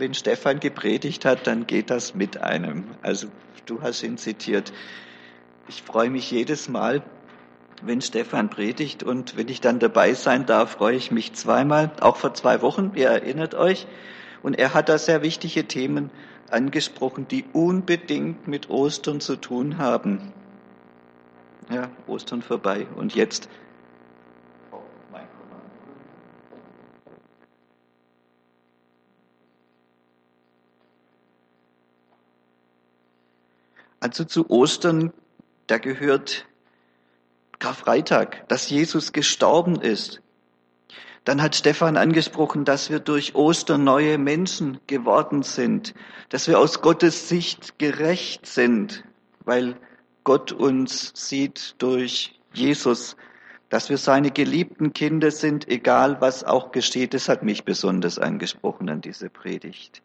[0.00, 2.84] wenn Stefan gepredigt hat, dann geht das mit einem.
[3.02, 3.28] Also
[3.66, 4.72] du hast ihn zitiert.
[5.68, 7.02] Ich freue mich jedes Mal,
[7.82, 12.16] wenn Stefan predigt und wenn ich dann dabei sein darf, freue ich mich zweimal, auch
[12.16, 13.86] vor zwei Wochen, ihr erinnert euch.
[14.42, 16.10] Und er hat da sehr wichtige Themen
[16.50, 20.32] angesprochen, die unbedingt mit Ostern zu tun haben.
[21.70, 22.86] Ja, Ostern vorbei.
[22.96, 23.48] Und jetzt
[34.00, 35.12] Also zu Ostern,
[35.66, 36.46] da gehört
[37.58, 40.22] Karfreitag, dass Jesus gestorben ist.
[41.24, 45.94] Dann hat Stefan angesprochen, dass wir durch Ostern neue Menschen geworden sind,
[46.30, 49.04] dass wir aus Gottes Sicht gerecht sind,
[49.44, 49.76] weil
[50.24, 53.16] Gott uns sieht durch Jesus,
[53.68, 57.12] dass wir seine geliebten Kinder sind, egal was auch geschieht.
[57.12, 60.02] Das hat mich besonders angesprochen an diese Predigt.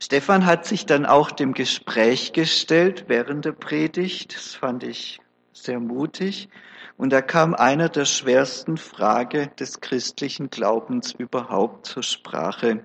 [0.00, 4.34] Stefan hat sich dann auch dem Gespräch gestellt während der Predigt.
[4.34, 5.20] Das fand ich
[5.52, 6.48] sehr mutig.
[6.96, 12.84] Und da kam einer der schwersten Frage des christlichen Glaubens überhaupt zur Sprache.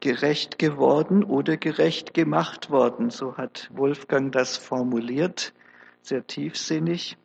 [0.00, 5.52] Gerecht geworden oder gerecht gemacht worden, so hat Wolfgang das formuliert,
[6.02, 7.16] sehr tiefsinnig.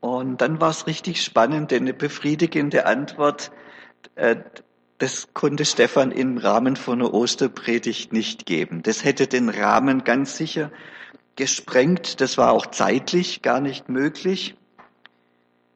[0.00, 3.52] Und dann war es richtig spannend, denn eine befriedigende Antwort,
[4.16, 4.36] äh,
[4.98, 8.82] das konnte Stefan im Rahmen von einer Osterpredigt nicht geben.
[8.82, 10.70] Das hätte den Rahmen ganz sicher
[11.36, 12.20] gesprengt.
[12.20, 14.56] Das war auch zeitlich gar nicht möglich.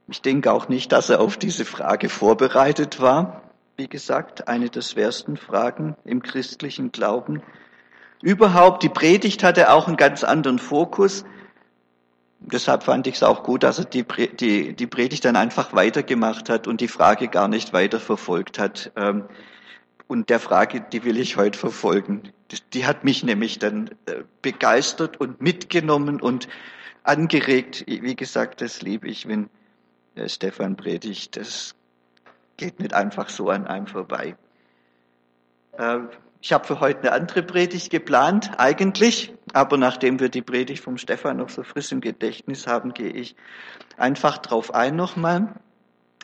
[0.09, 3.43] Ich denke auch nicht, dass er auf diese Frage vorbereitet war.
[3.77, 7.43] Wie gesagt, eine der schwersten Fragen im christlichen Glauben.
[8.23, 11.25] Überhaupt, die Predigt hatte auch einen ganz anderen Fokus.
[12.41, 16.49] Deshalb fand ich es auch gut, dass er die, die, die Predigt dann einfach weitergemacht
[16.49, 18.93] hat und die Frage gar nicht weiter verfolgt hat.
[18.97, 19.25] Ähm,
[20.09, 22.33] und der Frage, die will ich heute verfolgen.
[22.73, 26.49] Die hat mich nämlich dann äh, begeistert und mitgenommen und
[27.05, 27.85] angeregt.
[27.87, 29.51] Wie gesagt, das liebe ich, wenn
[30.15, 31.37] äh, Stefan predigt.
[31.37, 31.77] Das
[32.57, 34.37] geht nicht einfach so an einem vorbei.
[36.43, 40.97] Ich habe für heute eine andere Predigt geplant, eigentlich, aber nachdem wir die Predigt vom
[40.97, 43.37] Stefan noch so frisch im Gedächtnis haben, gehe ich
[43.99, 45.55] einfach drauf ein nochmal.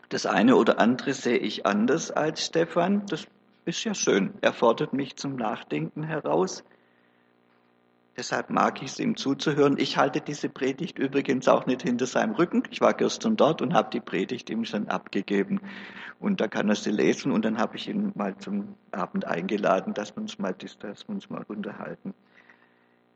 [0.09, 3.05] Das eine oder andere sehe ich anders als Stefan.
[3.07, 3.27] Das
[3.67, 4.33] ist ja schön.
[4.41, 6.65] Er fordert mich zum Nachdenken heraus.
[8.17, 9.77] Deshalb mag ich es ihm zuzuhören.
[9.79, 12.63] Ich halte diese Predigt übrigens auch nicht hinter seinem Rücken.
[12.71, 15.61] Ich war gestern dort und habe die Predigt ihm schon abgegeben.
[16.19, 19.93] Und da kann er sie lesen und dann habe ich ihn mal zum Abend eingeladen,
[19.93, 22.15] dass wir uns mal, dass wir uns mal unterhalten.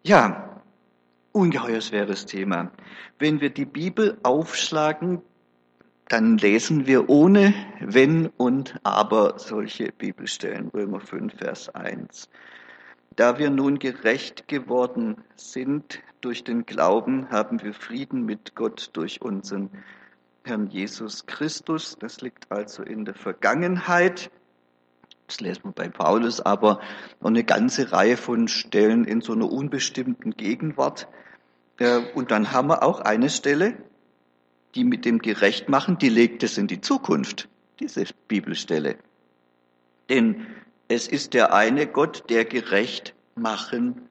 [0.03, 0.61] Ja,
[1.33, 2.71] ungeheuer schweres Thema.
[3.19, 5.23] Wenn wir die Bibel aufschlagen,
[6.09, 12.29] dann lesen wir ohne Wenn und Aber solche Bibelstellen, Römer 5, Vers 1.
[13.21, 19.21] Da wir nun gerecht geworden sind durch den Glauben, haben wir Frieden mit Gott durch
[19.21, 19.69] unseren
[20.43, 21.99] Herrn Jesus Christus.
[22.01, 24.31] Das liegt also in der Vergangenheit.
[25.27, 26.81] Das lesen wir bei Paulus, aber
[27.21, 31.07] noch eine ganze Reihe von Stellen in so einer unbestimmten Gegenwart.
[31.77, 33.77] Äh, und dann haben wir auch eine Stelle,
[34.75, 37.51] die mit dem gerecht machen, die legt es in die Zukunft,
[37.81, 38.97] diese Bibelstelle.
[40.09, 40.47] Denn
[40.91, 44.09] es ist der eine Gott, der gerecht machen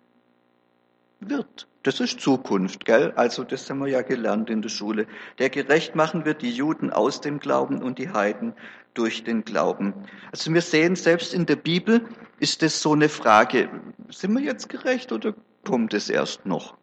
[1.19, 1.67] wird.
[1.83, 3.11] Das ist Zukunft, gell?
[3.17, 5.05] Also das haben wir ja gelernt in der Schule.
[5.39, 8.53] Der gerecht machen wird die Juden aus dem Glauben und die Heiden
[8.93, 9.93] durch den Glauben.
[10.31, 12.05] Also wir sehen, selbst in der Bibel
[12.39, 13.69] ist es so eine Frage,
[14.09, 15.33] sind wir jetzt gerecht oder
[15.65, 16.77] kommt es erst noch?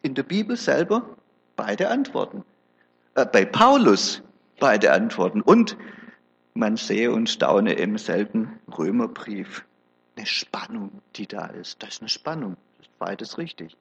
[0.00, 1.16] In der Bibel selber
[1.56, 2.44] Beide Antworten.
[3.14, 4.22] Äh, bei Paulus
[4.58, 5.40] beide Antworten.
[5.40, 5.76] Und
[6.56, 9.64] man sehe und staune im selben Römerbrief.
[10.16, 11.82] Eine Spannung, die da ist.
[11.82, 12.56] Das ist eine Spannung.
[12.78, 13.76] Das ist beides richtig.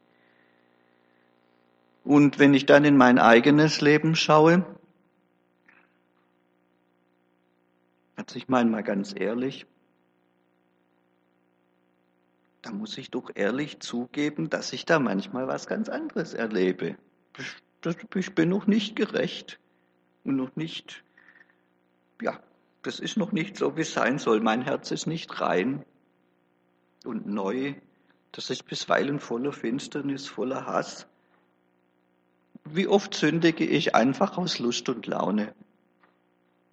[2.03, 4.65] Und wenn ich dann in mein eigenes Leben schaue,
[8.15, 9.65] also ich meine mal ganz ehrlich,
[12.61, 16.95] da muss ich doch ehrlich zugeben, dass ich da manchmal was ganz anderes erlebe
[18.15, 19.59] ich bin noch nicht gerecht
[20.23, 21.03] und noch nicht,
[22.21, 22.39] ja,
[22.85, 24.39] das ist noch nicht so, wie es sein soll.
[24.41, 25.83] Mein Herz ist nicht rein
[27.03, 27.73] und neu.
[28.31, 31.07] Das ist bisweilen voller Finsternis, voller Hass.
[32.63, 35.53] Wie oft sündige ich einfach aus Lust und Laune?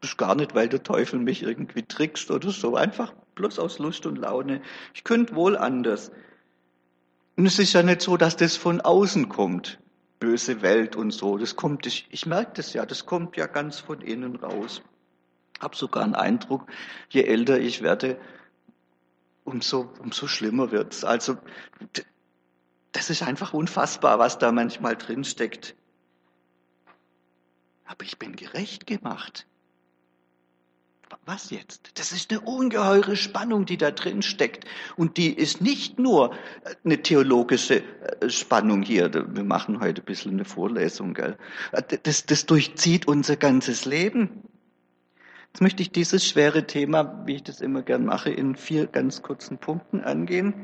[0.00, 3.78] Das ist gar nicht, weil der Teufel mich irgendwie trickst oder so, einfach bloß aus
[3.78, 4.60] Lust und Laune.
[4.94, 6.10] Ich könnte wohl anders.
[7.36, 9.78] Und es ist ja nicht so, dass das von außen kommt
[10.22, 11.36] böse Welt und so.
[11.36, 14.80] Das kommt, ich, ich merke das ja, das kommt ja ganz von innen raus.
[15.62, 16.66] Habe sogar einen Eindruck,
[17.08, 18.18] je älter ich werde,
[19.44, 21.04] umso, umso schlimmer wird's.
[21.04, 21.38] Also
[22.92, 25.74] das ist einfach unfassbar, was da manchmal drinsteckt.
[27.84, 29.46] Aber ich bin gerecht gemacht.
[31.26, 31.90] Was jetzt?
[31.98, 34.64] Das ist eine ungeheure Spannung, die da drin steckt.
[34.96, 39.12] Und die ist nicht nur äh, eine theologische äh, Spannung hier.
[39.12, 41.14] Wir machen heute ein bisschen eine Vorlesung.
[41.14, 41.36] Gell?
[41.70, 44.42] Äh, das, das durchzieht unser ganzes Leben.
[45.52, 49.20] Jetzt möchte ich dieses schwere Thema, wie ich das immer gern mache, in vier ganz
[49.20, 50.54] kurzen Punkten angehen.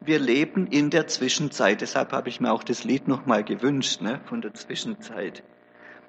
[0.00, 1.80] Wir leben in der Zwischenzeit.
[1.80, 5.42] Deshalb habe ich mir auch das Lied nochmal gewünscht, ne, von der Zwischenzeit.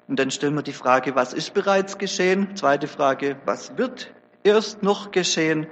[0.08, 2.54] Und dann stellen wir die Frage, was ist bereits geschehen?
[2.54, 4.12] Zweite Frage, was wird
[4.44, 5.66] erst noch geschehen?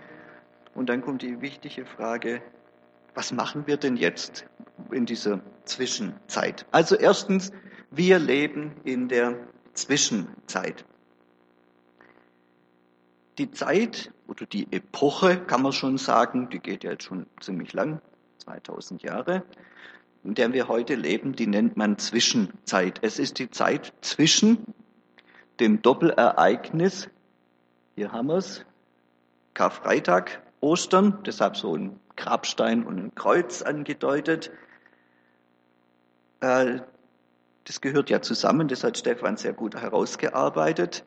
[0.75, 2.41] Und dann kommt die wichtige Frage,
[3.15, 4.47] was machen wir denn jetzt
[4.91, 6.65] in dieser Zwischenzeit?
[6.71, 7.53] Also erstens,
[7.91, 9.37] wir leben in der
[9.75, 10.87] Zwischenzeit.
[13.39, 17.73] Die Zeit oder die Epoche, kann man schon sagen, die geht ja jetzt schon ziemlich
[17.73, 18.01] lang,
[18.39, 19.43] 2000 Jahre
[20.25, 22.99] in der wir heute leben, die nennt man Zwischenzeit.
[23.03, 24.75] Es ist die Zeit zwischen
[25.61, 27.09] dem Doppelereignis,
[27.95, 28.65] hier haben wir es,
[29.53, 34.51] Karfreitag, Ostern, deshalb so ein Grabstein und ein Kreuz angedeutet.
[36.41, 36.81] Äh,
[37.65, 41.05] das gehört ja zusammen, das hat Stefan sehr gut herausgearbeitet.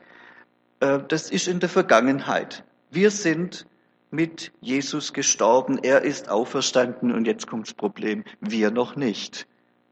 [0.80, 2.64] Äh, das ist in der Vergangenheit.
[2.92, 3.66] Wir sind
[4.10, 9.48] mit Jesus gestorben, er ist auferstanden und jetzt kommt das Problem, wir noch nicht.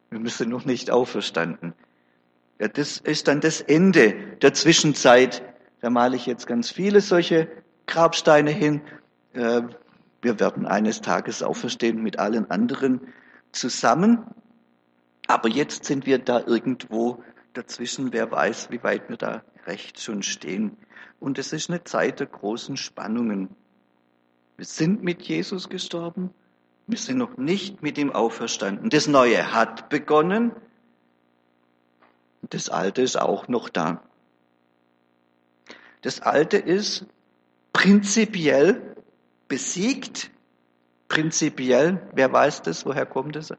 [0.09, 1.73] Wir müssen noch nicht auferstanden.
[2.59, 5.41] Ja, das ist dann das Ende der Zwischenzeit.
[5.81, 7.49] Da male ich jetzt ganz viele solche
[7.85, 8.81] Grabsteine hin.
[9.33, 9.63] Äh,
[10.21, 13.01] wir werden eines Tages auferstehen mit allen anderen
[13.51, 14.25] zusammen.
[15.27, 17.21] Aber jetzt sind wir da irgendwo
[17.53, 18.13] dazwischen.
[18.13, 20.77] Wer weiß, wie weit wir da recht schon stehen.
[21.19, 23.49] Und es ist eine Zeit der großen Spannungen.
[24.57, 26.33] Wir sind mit Jesus gestorben,
[26.87, 28.89] wir sind noch nicht mit ihm auferstanden.
[28.89, 30.51] Das Neue hat begonnen,
[32.49, 34.03] das Alte ist auch noch da.
[36.01, 37.05] Das Alte ist
[37.73, 38.95] prinzipiell
[39.47, 40.29] besiegt,
[41.07, 43.53] prinzipiell, wer weiß das, woher kommt das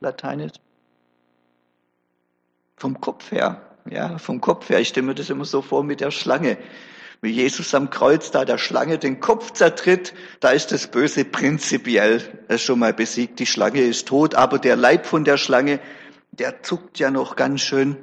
[0.00, 0.52] Lateinisch?
[2.76, 4.80] Vom Kopf her, ja, vom Kopf her.
[4.80, 6.58] Ich stelle mir das immer so vor mit der Schlange
[7.20, 12.22] wie Jesus am Kreuz da der Schlange den Kopf zertritt, da ist das Böse prinzipiell
[12.56, 13.40] schon mal besiegt.
[13.40, 15.80] Die Schlange ist tot, aber der Leib von der Schlange,
[16.30, 17.96] der zuckt ja noch ganz schön.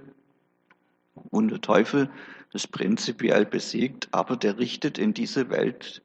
[1.30, 2.10] Und der Teufel
[2.54, 6.02] ist prinzipiell besiegt, aber der richtet in diese Welt,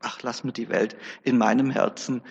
[0.00, 2.22] ach, lass mir die Welt, in meinem Herzen,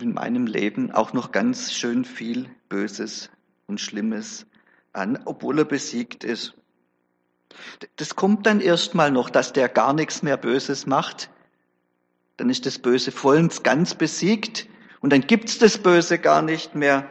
[0.00, 3.30] in meinem Leben auch noch ganz schön viel Böses
[3.66, 4.46] und Schlimmes
[4.96, 6.54] an, obwohl er besiegt ist.
[7.96, 11.30] Das kommt dann erstmal noch, dass der gar nichts mehr Böses macht.
[12.36, 14.68] Dann ist das Böse vollends ganz besiegt
[15.00, 17.10] und dann gibt's das Böse gar nicht mehr.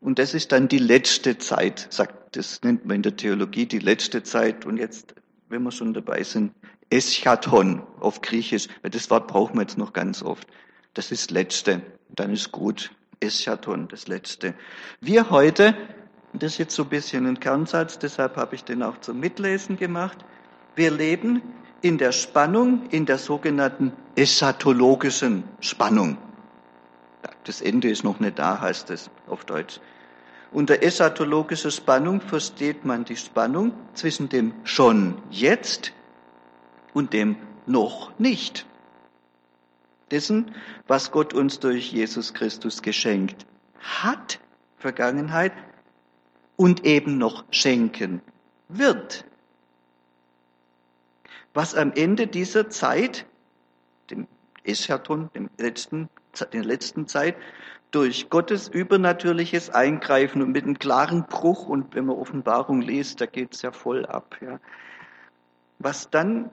[0.00, 3.78] Und das ist dann die letzte Zeit, sagt, das nennt man in der Theologie die
[3.78, 4.66] letzte Zeit.
[4.66, 5.14] Und jetzt,
[5.48, 6.52] wenn wir schon dabei sind,
[6.90, 10.46] Eschaton auf Griechisch, weil das Wort brauchen wir jetzt noch ganz oft.
[10.94, 11.82] Das ist letzte.
[12.10, 12.90] Dann ist gut.
[13.20, 14.54] Eschaton, das letzte.
[15.00, 15.74] Wir heute
[16.42, 19.76] das ist jetzt so ein bisschen ein Kernsatz, deshalb habe ich den auch zum Mitlesen
[19.76, 20.24] gemacht.
[20.74, 21.42] Wir leben
[21.82, 26.18] in der Spannung, in der sogenannten eschatologischen Spannung.
[27.44, 29.80] Das Ende ist noch nicht da, heißt es auf Deutsch.
[30.52, 35.92] Unter eschatologischer Spannung versteht man die Spannung zwischen dem schon jetzt
[36.94, 38.66] und dem noch nicht.
[40.10, 40.54] Dessen,
[40.86, 43.44] was Gott uns durch Jesus Christus geschenkt
[43.80, 44.38] hat,
[44.78, 45.52] Vergangenheit,
[46.56, 48.22] und eben noch schenken
[48.68, 49.24] wird.
[51.54, 53.26] Was am Ende dieser Zeit,
[54.10, 54.26] dem
[54.64, 56.08] Eschaton, dem letzten,
[56.52, 57.36] der letzten Zeit,
[57.90, 63.26] durch Gottes übernatürliches Eingreifen und mit einem klaren Bruch, und wenn man Offenbarung liest, da
[63.26, 64.60] geht es ja voll ab, ja.
[65.78, 66.50] Was dann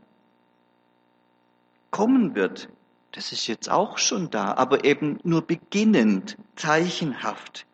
[1.92, 2.70] kommen wird,
[3.12, 7.66] das ist jetzt auch schon da, aber eben nur beginnend, zeichenhaft.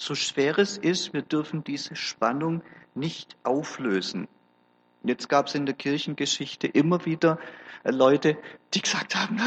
[0.00, 2.62] So schwer es ist, wir dürfen diese Spannung
[2.94, 4.28] nicht auflösen.
[5.04, 7.38] Jetzt gab es in der Kirchengeschichte immer wieder
[7.84, 8.38] äh, Leute,
[8.72, 9.38] die gesagt haben,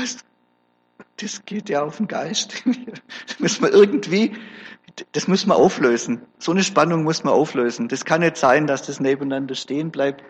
[1.18, 2.64] das geht ja auf den Geist.
[3.28, 4.38] Das müssen wir irgendwie,
[5.14, 6.22] das müssen wir auflösen.
[6.38, 7.88] So eine Spannung muss man auflösen.
[7.88, 10.24] Das kann nicht sein, dass das nebeneinander stehen bleibt.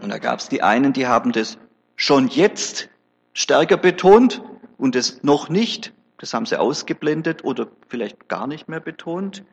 [0.00, 1.58] Und da gab es die einen, die haben das
[1.96, 2.88] schon jetzt
[3.34, 4.42] stärker betont
[4.78, 5.92] und es noch nicht.
[6.18, 9.44] Das haben sie ausgeblendet oder vielleicht gar nicht mehr betont.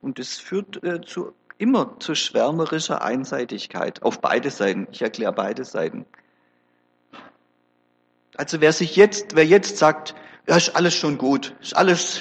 [0.00, 4.88] Und es führt äh, zu, immer zu schwärmerischer Einseitigkeit auf beide Seiten.
[4.90, 6.06] Ich erkläre beide Seiten.
[8.36, 10.14] Also wer sich jetzt, wer jetzt sagt,
[10.46, 12.20] ja, ist alles schon gut, ist alles,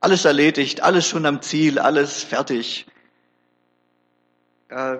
[0.00, 2.86] alles erledigt, alles schon am Ziel, alles fertig.
[4.68, 4.98] Äh,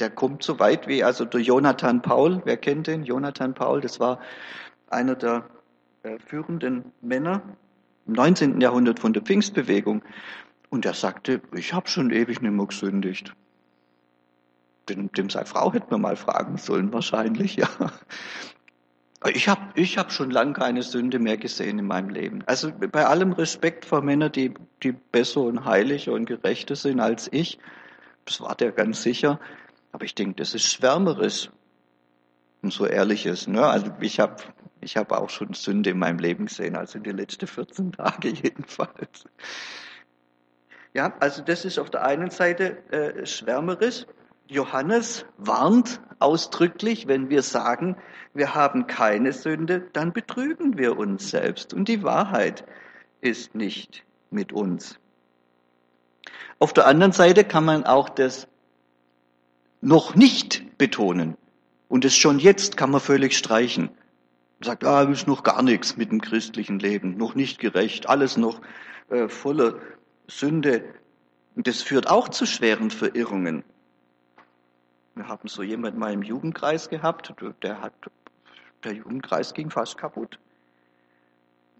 [0.00, 2.42] der kommt so weit wie also der Jonathan Paul.
[2.44, 3.04] Wer kennt den?
[3.04, 4.20] Jonathan Paul, das war
[4.88, 5.44] einer der
[6.02, 7.42] äh, führenden Männer
[8.06, 8.60] im 19.
[8.60, 10.02] Jahrhundert von der Pfingstbewegung.
[10.68, 13.32] Und er sagte, ich habe schon ewig nicht mehr gesündigt.
[14.88, 17.68] Dem, dem seine Frau hätte man mal fragen sollen, wahrscheinlich, ja.
[19.26, 22.42] Ich habe ich hab schon lange keine Sünde mehr gesehen in meinem Leben.
[22.44, 27.32] Also bei allem Respekt vor Männern, die, die besser und heiliger und gerechter sind als
[27.32, 27.58] ich,
[28.26, 29.40] das war der ganz sicher.
[29.94, 31.50] Aber ich denke, das ist schwärmerisch
[32.62, 33.46] und so ehrliches.
[33.46, 33.64] Ne?
[33.64, 34.42] Also ich habe
[34.80, 38.28] ich hab auch schon Sünde in meinem Leben gesehen, also in den letzten 14 Tage
[38.42, 39.24] jedenfalls.
[40.94, 44.04] Ja, also das ist auf der einen Seite äh, schwärmerisch.
[44.48, 47.96] Johannes warnt ausdrücklich, wenn wir sagen,
[48.34, 52.64] wir haben keine Sünde, dann betrügen wir uns selbst und die Wahrheit
[53.20, 54.98] ist nicht mit uns.
[56.58, 58.48] Auf der anderen Seite kann man auch das
[59.84, 61.36] noch nicht betonen
[61.88, 63.90] und es schon jetzt kann man völlig streichen.
[64.58, 68.36] Man sagt, ah, ist noch gar nichts mit dem christlichen Leben, noch nicht gerecht, alles
[68.36, 68.60] noch
[69.10, 69.76] äh, voller
[70.26, 70.84] Sünde.
[71.54, 73.62] Und das führt auch zu schweren Verirrungen.
[75.14, 77.92] Wir haben so jemand mal im Jugendkreis gehabt, der hat,
[78.82, 80.38] der Jugendkreis ging fast kaputt.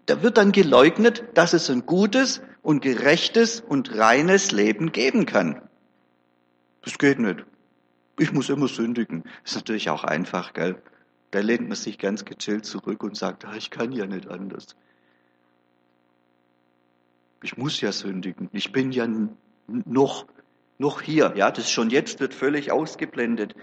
[0.05, 5.61] Da wird dann geleugnet, dass es ein gutes und gerechtes und reines Leben geben kann.
[6.83, 7.43] Das geht nicht.
[8.17, 9.23] Ich muss immer sündigen.
[9.43, 10.81] Ist natürlich auch einfach, gell?
[11.31, 14.75] Da lehnt man sich ganz gechillt zurück und sagt, ah, ich kann ja nicht anders.
[17.43, 18.49] Ich muss ja sündigen.
[18.53, 19.07] Ich bin ja
[19.67, 20.25] noch
[20.77, 21.33] noch hier.
[21.35, 23.55] Ja, das schon jetzt wird völlig ausgeblendet.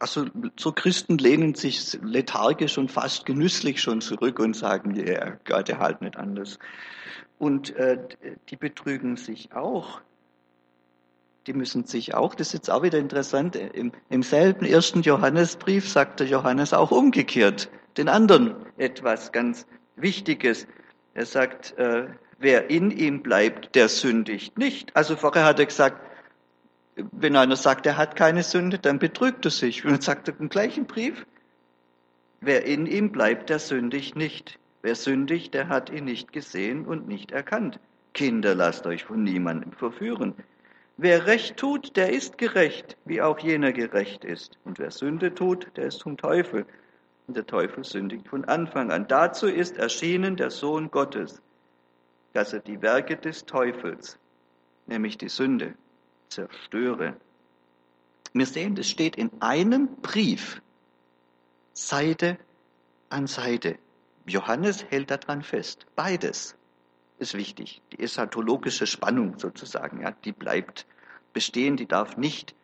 [0.00, 0.26] Also
[0.56, 5.68] so Christen lehnen sich lethargisch und fast genüsslich schon zurück und sagen, ja, yeah, Gott,
[5.68, 6.58] der halt nicht anders.
[7.38, 7.98] Und äh,
[8.48, 10.00] die betrügen sich auch.
[11.48, 15.88] Die müssen sich auch, das ist jetzt auch wieder interessant, im, im selben ersten Johannesbrief
[15.88, 20.68] sagt der Johannes auch umgekehrt, den anderen etwas ganz Wichtiges.
[21.14, 22.06] Er sagt, äh,
[22.38, 24.94] Wer in ihm bleibt, der sündigt nicht.
[24.94, 26.00] Also vorher hat er gesagt,
[26.94, 29.84] wenn einer sagt, er hat keine Sünde, dann betrügt er sich.
[29.84, 31.26] Und dann sagt er im gleichen Brief,
[32.40, 34.58] wer in ihm bleibt, der sündigt nicht.
[34.82, 37.80] Wer sündigt, der hat ihn nicht gesehen und nicht erkannt.
[38.14, 40.34] Kinder, lasst euch von niemandem verführen.
[41.00, 44.58] Wer Recht tut, der ist gerecht, wie auch jener gerecht ist.
[44.64, 46.66] Und wer Sünde tut, der ist vom Teufel.
[47.28, 49.06] Und der Teufel sündigt von Anfang an.
[49.06, 51.40] Dazu ist erschienen der Sohn Gottes,
[52.32, 54.18] dass er die Werke des Teufels,
[54.86, 55.74] nämlich die Sünde,
[56.30, 57.14] zerstöre.
[58.32, 60.60] Wir sehen, das steht in einem Brief,
[61.74, 62.38] Seite
[63.08, 63.78] an Seite.
[64.26, 65.86] Johannes hält daran fest.
[65.94, 66.57] Beides
[67.18, 67.82] ist wichtig.
[67.92, 70.86] Die eschatologische Spannung sozusagen, ja, die bleibt
[71.32, 72.54] bestehen, die darf nicht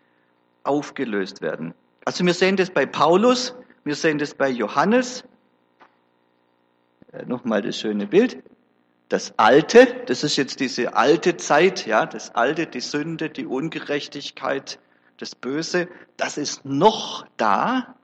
[0.62, 1.74] aufgelöst werden.
[2.04, 5.24] Also wir sehen das bei Paulus, wir sehen das bei Johannes.
[7.12, 8.42] Äh, Nochmal das schöne Bild.
[9.08, 14.78] Das Alte, das ist jetzt diese alte Zeit, ja, das Alte, die Sünde, die Ungerechtigkeit,
[15.18, 17.94] das Böse, das ist noch da.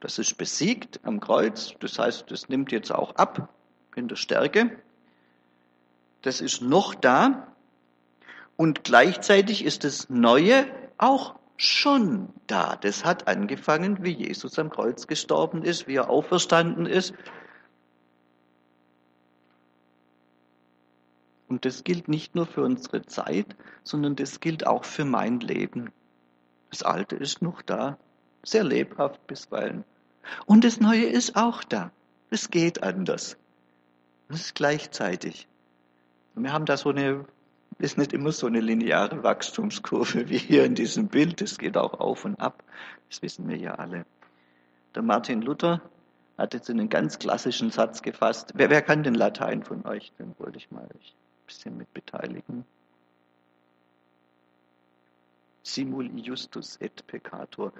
[0.00, 1.74] Das ist besiegt am Kreuz.
[1.80, 3.52] Das heißt, das nimmt jetzt auch ab
[3.96, 4.78] in der Stärke.
[6.22, 7.46] Das ist noch da.
[8.56, 10.66] Und gleichzeitig ist das Neue
[10.98, 12.76] auch schon da.
[12.76, 17.14] Das hat angefangen, wie Jesus am Kreuz gestorben ist, wie er auferstanden ist
[21.50, 25.90] Und das gilt nicht nur für unsere Zeit, sondern das gilt auch für mein Leben.
[26.70, 27.98] Das Alte ist noch da,
[28.44, 29.84] sehr lebhaft bisweilen.
[30.46, 31.90] Und das Neue ist auch da.
[32.30, 33.36] Es geht anders.
[34.28, 35.48] Es ist gleichzeitig.
[36.34, 37.24] Wir haben da so eine,
[37.78, 41.42] ist nicht immer so eine lineare Wachstumskurve wie hier in diesem Bild.
[41.42, 42.62] Es geht auch auf und ab.
[43.08, 44.06] Das wissen wir ja alle.
[44.94, 45.80] Der Martin Luther
[46.38, 48.52] hat jetzt einen ganz klassischen Satz gefasst.
[48.54, 50.12] Wer, wer kann den Latein von euch?
[50.18, 50.88] Den wollte ich mal
[51.50, 52.64] bisschen mit beteiligen.
[55.64, 57.72] Simul justus et peccator.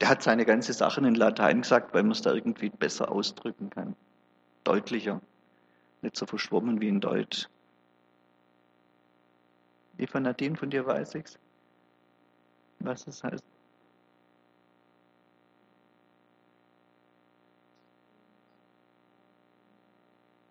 [0.00, 3.68] Der hat seine ganze Sachen in Latein gesagt, weil man es da irgendwie besser ausdrücken
[3.68, 3.96] kann.
[4.64, 5.20] Deutlicher.
[6.00, 7.48] Nicht so verschwommen wie in Deutsch.
[9.98, 11.38] Eva Nadine, von dir weiß ich's.
[12.80, 13.42] Was es heißt.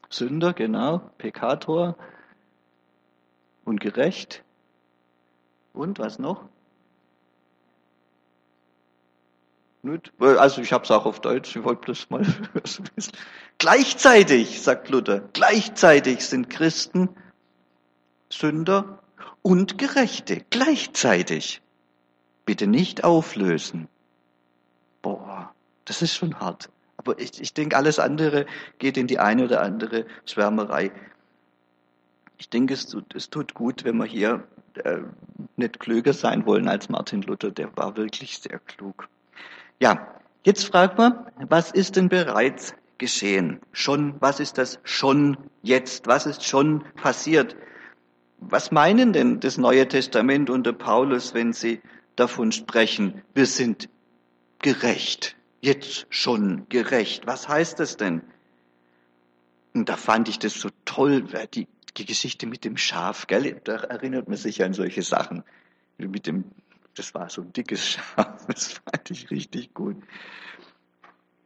[0.10, 1.96] Sünder, genau, Pekator
[3.66, 4.44] und gerecht.
[5.74, 6.50] Und was noch?
[10.20, 12.86] Also ich habe es auch auf Deutsch, ich wollte das mal wissen.
[13.58, 17.10] Gleichzeitig, sagt Luther, gleichzeitig sind Christen
[18.30, 19.02] Sünder
[19.42, 20.44] und Gerechte.
[20.50, 21.62] Gleichzeitig.
[22.46, 23.88] Bitte nicht auflösen.
[25.02, 25.54] Boah,
[25.86, 26.70] das ist schon hart.
[26.98, 28.46] Aber ich, ich denke, alles andere
[28.80, 30.92] geht in die eine oder andere Schwärmerei.
[32.38, 34.48] Ich denke, es tut, es tut gut, wenn wir hier
[34.84, 35.00] äh,
[35.56, 37.52] nicht klüger sein wollen als Martin Luther.
[37.52, 39.08] Der war wirklich sehr klug.
[39.80, 40.08] Ja,
[40.44, 43.60] jetzt fragt man, was ist denn bereits geschehen?
[43.72, 46.08] Schon, was ist das schon jetzt?
[46.08, 47.56] Was ist schon passiert?
[48.40, 51.82] Was meinen denn das Neue Testament und der Paulus, wenn sie
[52.16, 53.90] davon sprechen, wir sind
[54.60, 57.26] gerecht, jetzt schon gerecht?
[57.28, 58.22] Was heißt das denn?
[59.74, 61.68] Und da fand ich das so toll, die,
[61.98, 63.60] die Geschichte mit dem Schaf, gell?
[63.64, 65.44] Da erinnert man sich an solche Sachen,
[65.98, 66.46] mit dem
[66.98, 69.98] das war so ein dickes Schaf, das fand ich richtig gut.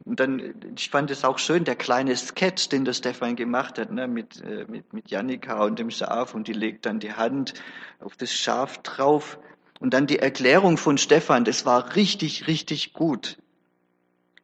[0.04, 3.92] Und dann, ich fand es auch schön, der kleine Sketch, den der Stefan gemacht hat,
[3.92, 7.54] ne, mit, äh, mit, mit Janika und dem Schaf und die legt dann die Hand
[8.00, 9.38] auf das Schaf drauf.
[9.78, 13.38] Und dann die Erklärung von Stefan, das war richtig, richtig gut.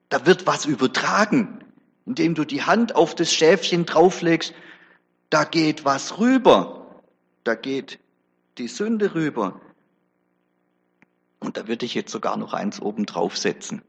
[0.08, 1.64] Da wird was übertragen,
[2.06, 4.54] indem du die Hand auf das Schäfchen drauflegst,
[5.30, 7.02] da geht was rüber.
[7.44, 7.98] Da geht
[8.58, 9.60] die Sünde rüber.
[11.40, 13.82] Und da würde ich jetzt sogar noch eins oben draufsetzen.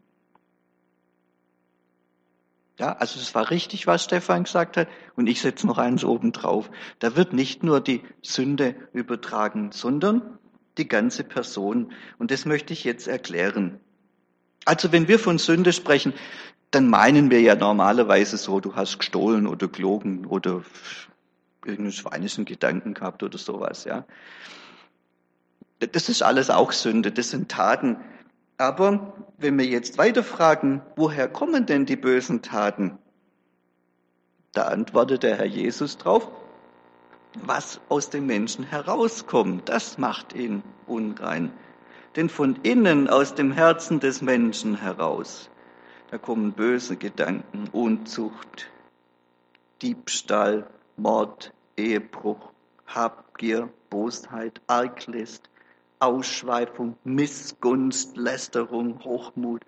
[2.80, 6.32] Ja, also es war richtig, was Stefan gesagt hat, und ich setze noch eins oben
[6.32, 6.72] drauf.
[7.00, 10.40] Da wird nicht nur die Sünde übertragen, sondern
[10.78, 11.92] die ganze Person.
[12.18, 13.82] Und das möchte ich jetzt erklären.
[14.64, 16.14] Also wenn wir von Sünde sprechen,
[16.72, 20.62] dann meinen wir ja normalerweise so, du hast gestohlen oder gelogen oder
[21.66, 24.06] irgendeinen schweinischen Gedanken gehabt oder sowas, ja.
[25.80, 27.98] Das ist alles auch Sünde, das sind Taten.
[28.60, 33.00] Aber wenn wir jetzt weiterfragen, woher kommen denn die bösen Taten?
[34.52, 36.30] Da antwortet der Herr Jesus drauf,
[37.36, 41.54] was aus dem Menschen herauskommt, das macht ihn unrein.
[42.18, 45.50] Denn von innen, aus dem Herzen des Menschen heraus,
[46.12, 48.70] da kommen böse Gedanken, Unzucht,
[49.82, 50.68] Diebstahl,
[50.98, 52.52] Mord, Ehebruch,
[52.88, 55.50] Habgier, Bosheit, Arglist,
[56.00, 59.66] Ausschweifung, Missgunst, Lästerung, Hochmut,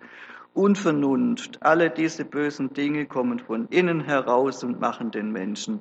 [0.54, 1.62] Unvernunft.
[1.62, 5.80] Alle diese bösen Dinge kommen von innen heraus und machen den Menschen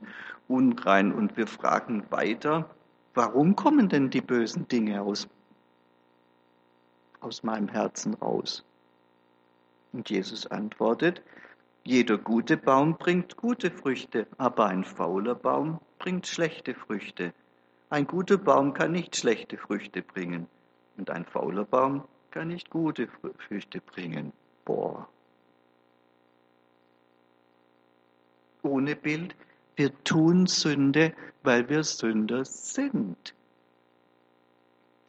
[0.49, 1.13] unrein.
[1.13, 2.69] Und wir fragen weiter,
[3.13, 5.27] warum kommen denn die bösen Dinge aus,
[7.21, 8.65] aus meinem Herzen raus?
[9.93, 11.21] Und Jesus antwortet,
[11.83, 17.33] jeder gute Baum bringt gute Früchte, aber ein fauler Baum bringt schlechte Früchte.
[17.91, 20.47] Ein guter Baum kann nicht schlechte Früchte bringen
[20.95, 23.09] und ein fauler Baum kann nicht gute
[23.47, 24.31] Früchte bringen.
[24.63, 25.09] Boah.
[28.63, 29.35] Ohne Bild,
[29.75, 33.33] wir tun Sünde, weil wir Sünder sind.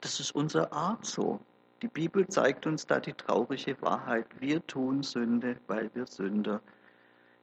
[0.00, 1.38] Das ist unsere Art so.
[1.82, 4.26] Die Bibel zeigt uns da die traurige Wahrheit.
[4.40, 6.60] Wir tun Sünde, weil wir Sünder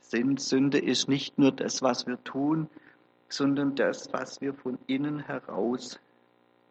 [0.02, 0.42] sind.
[0.42, 2.70] Sünde ist nicht nur das, was wir tun,
[3.30, 6.00] sondern das, was wir von innen heraus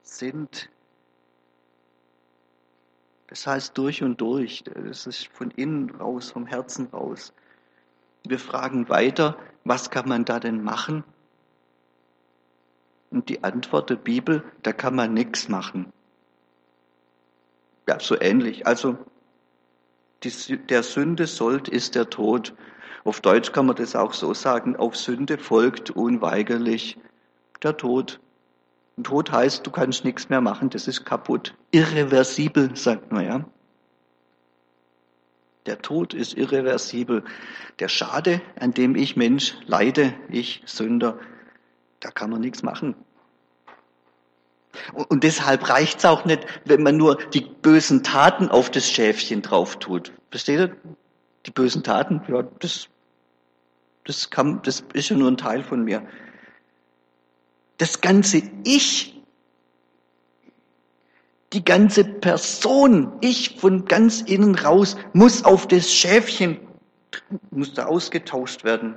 [0.03, 0.69] sind.
[3.29, 4.65] Das heißt durch und durch.
[4.65, 7.33] Das ist von innen raus, vom Herzen raus.
[8.25, 11.05] Wir fragen weiter, was kann man da denn machen?
[13.11, 15.93] Und die Antwort der Bibel, da kann man nichts machen.
[17.87, 18.67] Ja, so ähnlich.
[18.67, 18.99] Also
[20.23, 22.55] die, der Sünde sollt ist der Tod.
[23.05, 26.99] Auf Deutsch kann man das auch so sagen, auf Sünde folgt unweigerlich
[27.63, 28.21] der Tod.
[28.97, 31.55] Und Tod heißt, du kannst nichts mehr machen, das ist kaputt.
[31.71, 33.45] Irreversibel, sagt man, ja.
[35.67, 37.25] Der Tod ist irreversibel.
[37.79, 41.19] Der Schade, an dem ich Mensch leide, ich Sünder,
[42.01, 42.95] da kann man nichts machen.
[45.09, 49.79] Und deshalb reicht's auch nicht, wenn man nur die bösen Taten auf das Schäfchen drauf
[49.79, 50.13] tut.
[50.31, 50.77] Versteht ihr?
[51.49, 52.89] Die bösen Taten, ja, das,
[54.05, 56.07] das, kann, das ist ja nur ein Teil von mir.
[57.79, 59.19] Das ganze Ich,
[61.55, 66.59] die ganze Person, ich von ganz innen raus, muss auf das Schäfchen,
[67.51, 68.97] muss da ausgetauscht werden.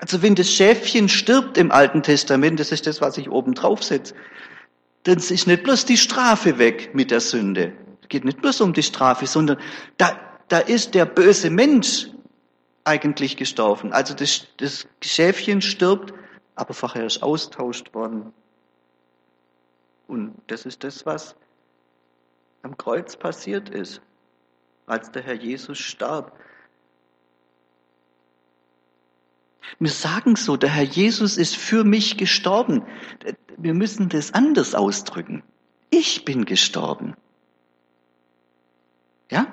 [0.00, 3.84] Also wenn das Schäfchen stirbt im Alten Testament, das ist das, was ich oben drauf
[3.84, 4.14] setze,
[5.02, 7.74] dann ist nicht bloß die Strafe weg mit der Sünde.
[8.00, 9.58] Es geht nicht bloß um die Strafe, sondern
[9.98, 12.08] da, da ist der böse Mensch,
[12.86, 13.92] eigentlich gestorben.
[13.92, 16.14] Also das, das Schäfchen stirbt,
[16.54, 18.32] aber vorher ist austauscht worden.
[20.06, 21.34] Und das ist das, was
[22.62, 24.00] am Kreuz passiert ist,
[24.86, 26.38] als der Herr Jesus starb.
[29.80, 32.84] Wir sagen so, der Herr Jesus ist für mich gestorben.
[33.56, 35.42] Wir müssen das anders ausdrücken.
[35.90, 37.16] Ich bin gestorben.
[39.28, 39.46] Ja?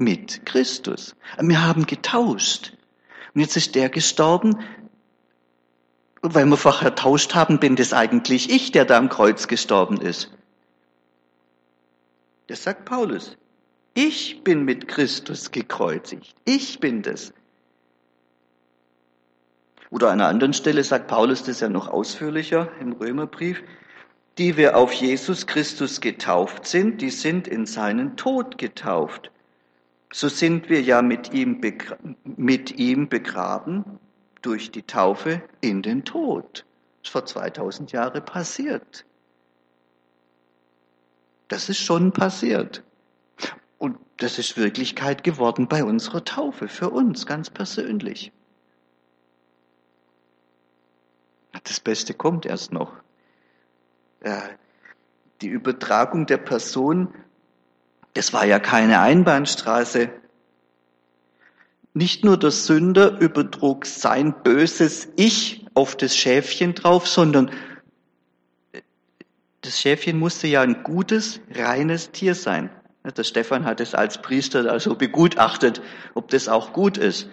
[0.00, 1.14] Mit Christus.
[1.38, 2.72] Wir haben getauscht.
[3.34, 4.58] Und jetzt ist der gestorben.
[6.22, 10.00] Und weil wir vorher tauscht haben, bin das eigentlich ich, der da am Kreuz gestorben
[10.00, 10.30] ist.
[12.46, 13.36] Das sagt Paulus.
[13.92, 16.34] Ich bin mit Christus gekreuzigt.
[16.46, 17.34] Ich bin das.
[19.90, 23.62] Oder an einer anderen Stelle sagt Paulus das ja noch ausführlicher im Römerbrief.
[24.38, 29.30] Die wir auf Jesus Christus getauft sind, die sind in seinen Tod getauft.
[30.12, 31.60] So sind wir ja mit ihm,
[32.24, 33.84] mit ihm begraben
[34.42, 36.64] durch die Taufe in den Tod.
[37.02, 39.06] Das ist vor 2000 Jahren passiert.
[41.48, 42.82] Das ist schon passiert.
[43.78, 48.32] Und das ist Wirklichkeit geworden bei unserer Taufe, für uns ganz persönlich.
[51.64, 52.92] Das Beste kommt erst noch.
[55.40, 57.14] Die Übertragung der Person,
[58.14, 60.10] das war ja keine Einbahnstraße.
[61.92, 67.50] Nicht nur der Sünder übertrug sein böses Ich auf das Schäfchen drauf, sondern
[69.62, 72.70] das Schäfchen musste ja ein gutes, reines Tier sein.
[73.04, 75.82] Der Stefan hat es als Priester also begutachtet,
[76.14, 77.28] ob das auch gut ist.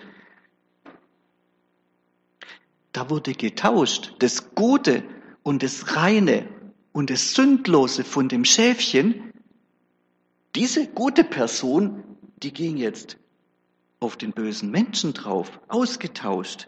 [2.94, 4.16] Da wurde getauscht.
[4.20, 5.04] Das Gute
[5.44, 6.48] und das Reine
[6.94, 9.27] und das Sündlose von dem Schäfchen,
[10.58, 12.04] diese gute Person,
[12.42, 13.18] die ging jetzt
[14.00, 16.68] auf den bösen Menschen drauf, ausgetauscht.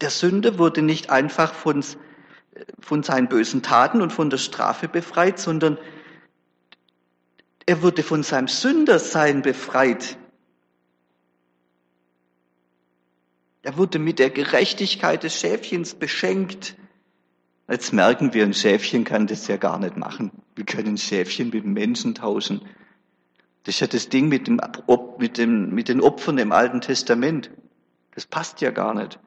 [0.00, 1.84] Der Sünder wurde nicht einfach von,
[2.78, 5.76] von seinen bösen Taten und von der Strafe befreit, sondern
[7.66, 10.16] er wurde von seinem Sündersein befreit.
[13.62, 16.76] Er wurde mit der Gerechtigkeit des Schäfchens beschenkt.
[17.68, 20.30] Jetzt merken wir, ein Schäfchen kann das ja gar nicht machen.
[20.56, 22.60] Wir können Schäfchen mit Menschen tauschen.
[23.64, 24.60] Das ist ja das Ding mit, dem,
[25.18, 27.50] mit, dem, mit den Opfern im Alten Testament.
[28.14, 29.18] Das passt ja gar nicht.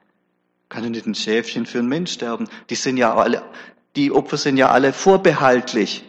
[0.68, 2.48] Kann ja nicht ein Schäfchen für einen Mensch sterben.
[2.70, 3.42] Die sind ja alle,
[3.96, 6.04] die Opfer sind ja alle vorbehaltlich.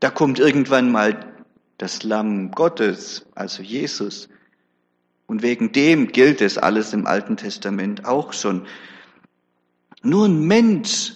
[0.00, 1.26] Da kommt irgendwann mal
[1.76, 4.28] das Lamm Gottes, also Jesus,
[5.26, 8.66] und wegen dem gilt es alles im Alten Testament auch schon.
[10.02, 11.14] Nur ein Mensch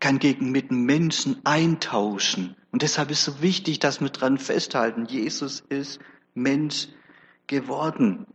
[0.00, 2.56] kann gegen mit Menschen eintauschen.
[2.70, 5.06] Und deshalb ist so wichtig, dass wir dran festhalten.
[5.06, 5.98] Jesus ist
[6.34, 6.88] Mensch
[7.46, 8.26] geworden.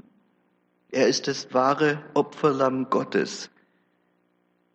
[0.89, 3.49] Er ist das wahre Opferlamm Gottes.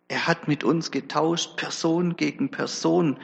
[0.07, 3.19] Er hat mit uns getauscht, Person gegen Person.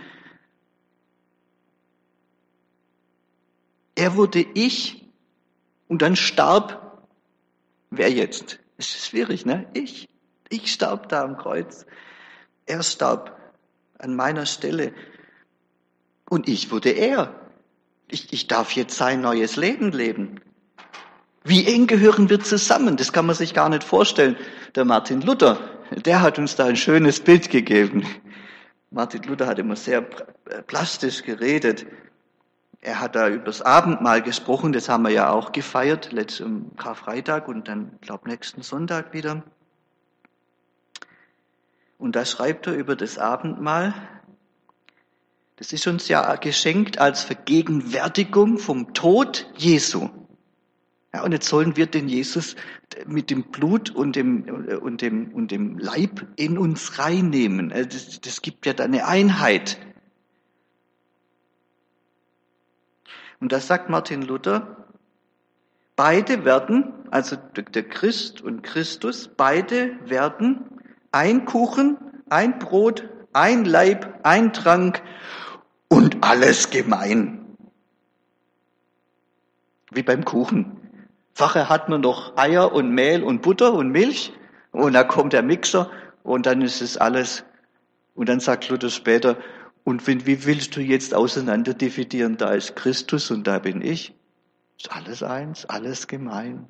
[3.96, 5.10] Er wurde ich
[5.88, 6.86] und dann starb
[7.98, 8.60] Wer jetzt?
[8.78, 9.70] Das ist schwierig, ne?
[9.74, 10.10] Ich.
[10.50, 11.86] Ich starb da am Kreuz.
[12.66, 13.38] Er starb
[14.00, 14.94] an meiner Stelle.
[16.30, 17.34] Und ich wurde er.
[18.08, 20.40] Ich, ich darf jetzt sein neues Leben leben.
[21.44, 22.98] Wie eng gehören wir zusammen?
[22.98, 24.36] Das kann man sich gar nicht vorstellen.
[24.76, 25.60] Der Martin Luther,
[25.92, 28.06] der hat uns da ein schönes Bild gegeben.
[28.90, 30.02] Martin Luther hat immer sehr
[30.68, 31.86] plastisch geredet.
[32.82, 37.68] Er hat da übers Abendmahl gesprochen, das haben wir ja auch gefeiert, letzten Karfreitag und
[37.68, 39.44] dann, glaube nächsten Sonntag wieder.
[41.98, 43.94] Und da schreibt er über das Abendmahl,
[45.58, 50.10] das ist uns ja geschenkt als Vergegenwärtigung vom Tod Jesu.
[51.14, 52.58] Ja, und jetzt sollen wir den Jesus
[53.08, 54.44] mit dem Blut und dem,
[54.82, 57.72] und dem, und dem Leib in uns reinnehmen.
[57.72, 59.80] Also das, das gibt ja da eine Einheit.
[63.40, 64.88] Und da sagt Martin Luther,
[65.96, 70.66] beide werden, also der Christ und Christus, beide werden
[71.16, 71.98] ein Kuchen,
[72.30, 75.02] ein Brot, ein Leib, ein Trank
[75.88, 77.56] und alles gemein.
[79.92, 80.78] Wie beim Kuchen.
[81.34, 84.34] Vorher hat man noch Eier und Mehl und Butter und Milch
[84.72, 85.90] und da kommt der Mixer
[86.24, 87.46] und dann ist es alles.
[88.14, 89.38] Und dann sagt Luther später,
[89.86, 92.36] und wenn, wie willst du jetzt auseinander dividieren?
[92.36, 94.14] Da ist Christus und da bin ich.
[94.78, 96.68] Ist alles eins, alles gemein.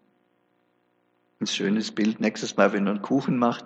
[1.39, 2.19] Ein schönes Bild.
[2.19, 3.65] Nächstes Mal, wenn ihr einen Kuchen macht,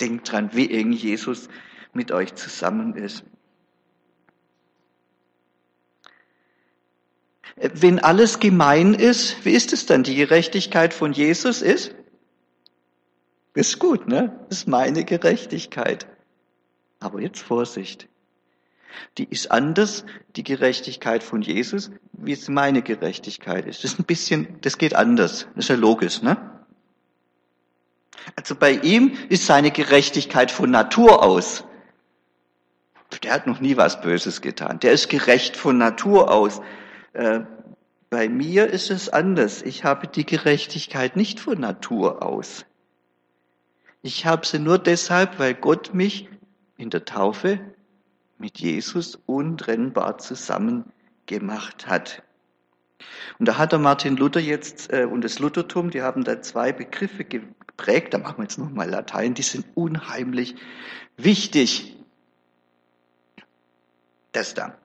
[0.00, 1.48] denkt dran, wie eng Jesus
[1.92, 3.24] mit euch zusammen ist.
[7.56, 10.02] Wenn alles gemein ist, wie ist es dann?
[10.02, 11.94] Die Gerechtigkeit von Jesus ist?
[13.54, 14.46] Ist gut, ne?
[14.48, 16.06] Ist meine Gerechtigkeit.
[17.00, 18.08] Aber jetzt Vorsicht.
[19.18, 20.04] Die ist anders,
[20.36, 23.84] die Gerechtigkeit von Jesus, wie es meine Gerechtigkeit ist.
[23.84, 25.46] Das ist ein bisschen, das geht anders.
[25.54, 26.49] Das ist ja logisch, ne?
[28.36, 31.64] Also bei ihm ist seine Gerechtigkeit von Natur aus.
[33.22, 34.78] Der hat noch nie was Böses getan.
[34.80, 36.60] Der ist gerecht von Natur aus.
[37.12, 37.40] Äh,
[38.08, 39.62] bei mir ist es anders.
[39.62, 42.66] Ich habe die Gerechtigkeit nicht von Natur aus.
[44.02, 46.28] Ich habe sie nur deshalb, weil Gott mich
[46.76, 47.60] in der Taufe
[48.38, 50.92] mit Jesus untrennbar zusammen
[51.26, 52.22] gemacht hat.
[53.38, 56.72] Und da hat der Martin Luther jetzt äh, und das Luthertum, die haben da zwei
[56.72, 60.54] Begriffe geprägt, da machen wir jetzt nochmal Latein, die sind unheimlich
[61.16, 61.96] wichtig.
[64.32, 64.76] Das da.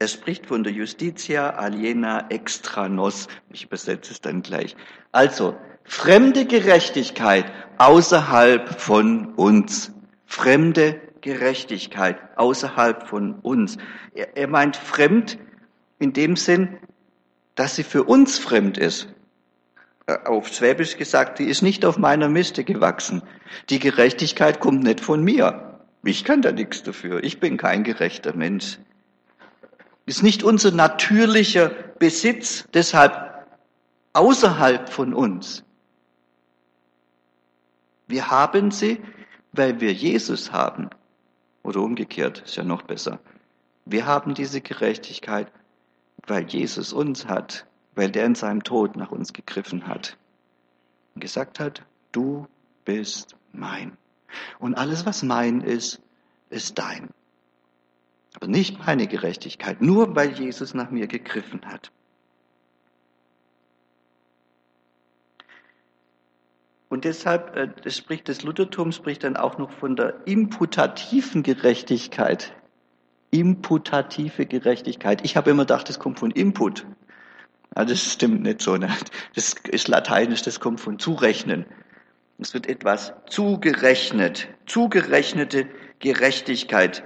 [0.00, 3.26] Er spricht von der Justitia aliena extra nos.
[3.52, 4.76] Ich übersetze es dann gleich.
[5.10, 7.46] Also, fremde Gerechtigkeit
[7.78, 9.92] außerhalb von uns.
[10.24, 13.76] Fremde Gerechtigkeit außerhalb von uns.
[14.14, 15.38] Er, er meint fremd
[15.98, 16.78] in dem Sinn,
[17.54, 19.08] dass sie für uns fremd ist.
[20.06, 23.22] Äh, auf Schwäbisch gesagt, die ist nicht auf meiner Miste gewachsen.
[23.68, 25.80] Die Gerechtigkeit kommt nicht von mir.
[26.04, 27.22] Ich kann da nichts dafür.
[27.22, 28.78] Ich bin kein gerechter Mensch.
[30.06, 33.46] Ist nicht unser natürlicher Besitz, deshalb
[34.14, 35.64] außerhalb von uns.
[38.06, 39.00] Wir haben sie,
[39.52, 40.88] weil wir Jesus haben.
[41.62, 43.18] Oder umgekehrt, ist ja noch besser.
[43.84, 45.52] Wir haben diese Gerechtigkeit,
[46.28, 50.16] weil Jesus uns hat, weil der in seinem Tod nach uns gegriffen hat
[51.14, 52.46] und gesagt hat, du
[52.84, 53.96] bist mein.
[54.58, 56.00] Und alles, was mein ist,
[56.50, 57.10] ist dein.
[58.34, 61.90] Aber nicht meine Gerechtigkeit, nur weil Jesus nach mir gegriffen hat.
[66.88, 72.54] Und deshalb äh, das spricht das Luthertum spricht dann auch noch von der imputativen Gerechtigkeit.
[73.30, 75.24] Imputative Gerechtigkeit.
[75.24, 76.86] Ich habe immer gedacht, das kommt von Input.
[77.76, 78.76] Ja, das stimmt nicht so.
[78.76, 78.88] Ne?
[79.34, 81.66] Das ist lateinisch, das kommt von zurechnen.
[82.38, 85.66] Es wird etwas zugerechnet, zugerechnete
[85.98, 87.02] Gerechtigkeit.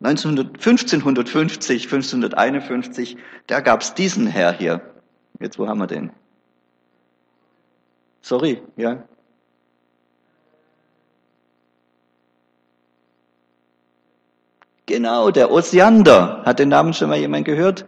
[0.00, 4.80] 1900, 1550, 1551, da gab's diesen Herr hier.
[5.38, 6.10] Jetzt, wo haben wir den?
[8.20, 9.04] Sorry, ja.
[14.92, 16.42] Genau, der Osiander.
[16.44, 17.86] Hat den Namen schon mal jemand gehört?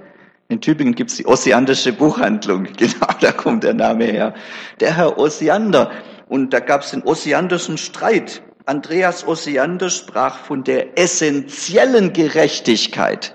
[0.48, 2.66] In Tübingen gibt's die Osiandische Buchhandlung.
[2.78, 4.32] Genau, da kommt der Name her.
[4.80, 5.90] Der Herr Osiander.
[6.30, 8.40] Und da gab's den Osianderschen Streit.
[8.64, 13.34] Andreas Osiander sprach von der essentiellen Gerechtigkeit.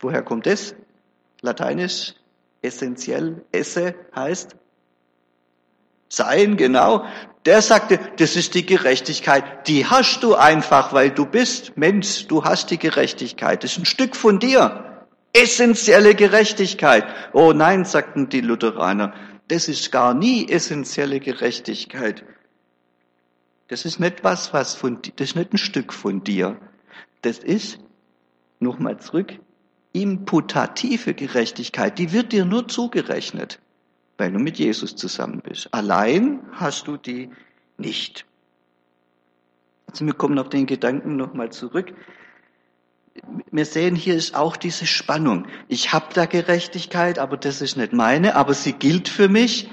[0.00, 0.76] Woher kommt das?
[1.42, 2.14] Lateinisch
[2.62, 4.54] essentiell, esse heißt
[6.08, 7.04] sein, genau.
[7.44, 12.44] Der sagte, das ist die Gerechtigkeit, die hast du einfach, weil du bist Mensch, du
[12.44, 15.06] hast die Gerechtigkeit, das ist ein Stück von dir.
[15.34, 17.04] Essentielle Gerechtigkeit.
[17.32, 19.12] Oh nein, sagten die Lutheraner,
[19.48, 22.24] das ist gar nie essentielle Gerechtigkeit.
[23.68, 26.56] Das ist nicht was, was von, das ist nicht ein Stück von dir.
[27.22, 27.78] Das ist,
[28.58, 29.34] nochmal zurück,
[29.92, 33.60] imputative Gerechtigkeit, die wird dir nur zugerechnet
[34.16, 35.68] weil du mit Jesus zusammen bist.
[35.72, 37.30] Allein hast du die
[37.76, 38.26] nicht.
[39.86, 41.94] Also wir kommen auf den Gedanken nochmal zurück.
[43.50, 45.46] Wir sehen, hier ist auch diese Spannung.
[45.68, 49.70] Ich habe da Gerechtigkeit, aber das ist nicht meine, aber sie gilt für mich.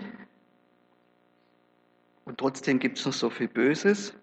[2.26, 4.14] Und trotzdem gibt es noch so viel Böses.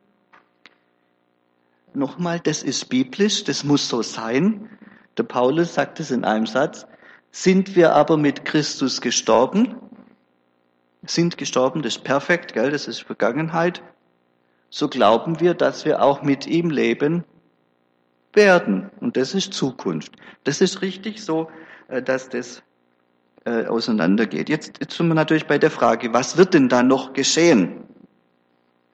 [1.95, 4.71] Nochmal, das ist biblisch, das muss so sein.
[5.17, 6.87] Der Paulus sagt es in einem Satz.
[7.33, 9.77] Sind wir aber mit Christus gestorben,
[11.11, 13.83] sind gestorben, das ist perfekt, gell, das ist Vergangenheit,
[14.71, 17.25] so glauben wir, dass wir auch mit ihm leben
[18.35, 18.91] werden.
[19.01, 20.13] Und das ist Zukunft.
[20.45, 21.51] Das ist richtig so,
[21.89, 22.63] äh, dass das
[23.45, 24.49] äh, auseinandergeht.
[24.49, 27.85] Jetzt, jetzt sind wir natürlich bei der Frage, was wird denn da noch geschehen?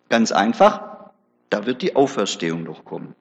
[0.08, 1.10] Ganz einfach,
[1.50, 3.14] da wird die Auferstehung noch kommen.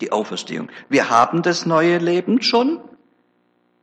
[0.00, 0.70] Die Auferstehung.
[0.88, 2.80] Wir haben das neue Leben schon.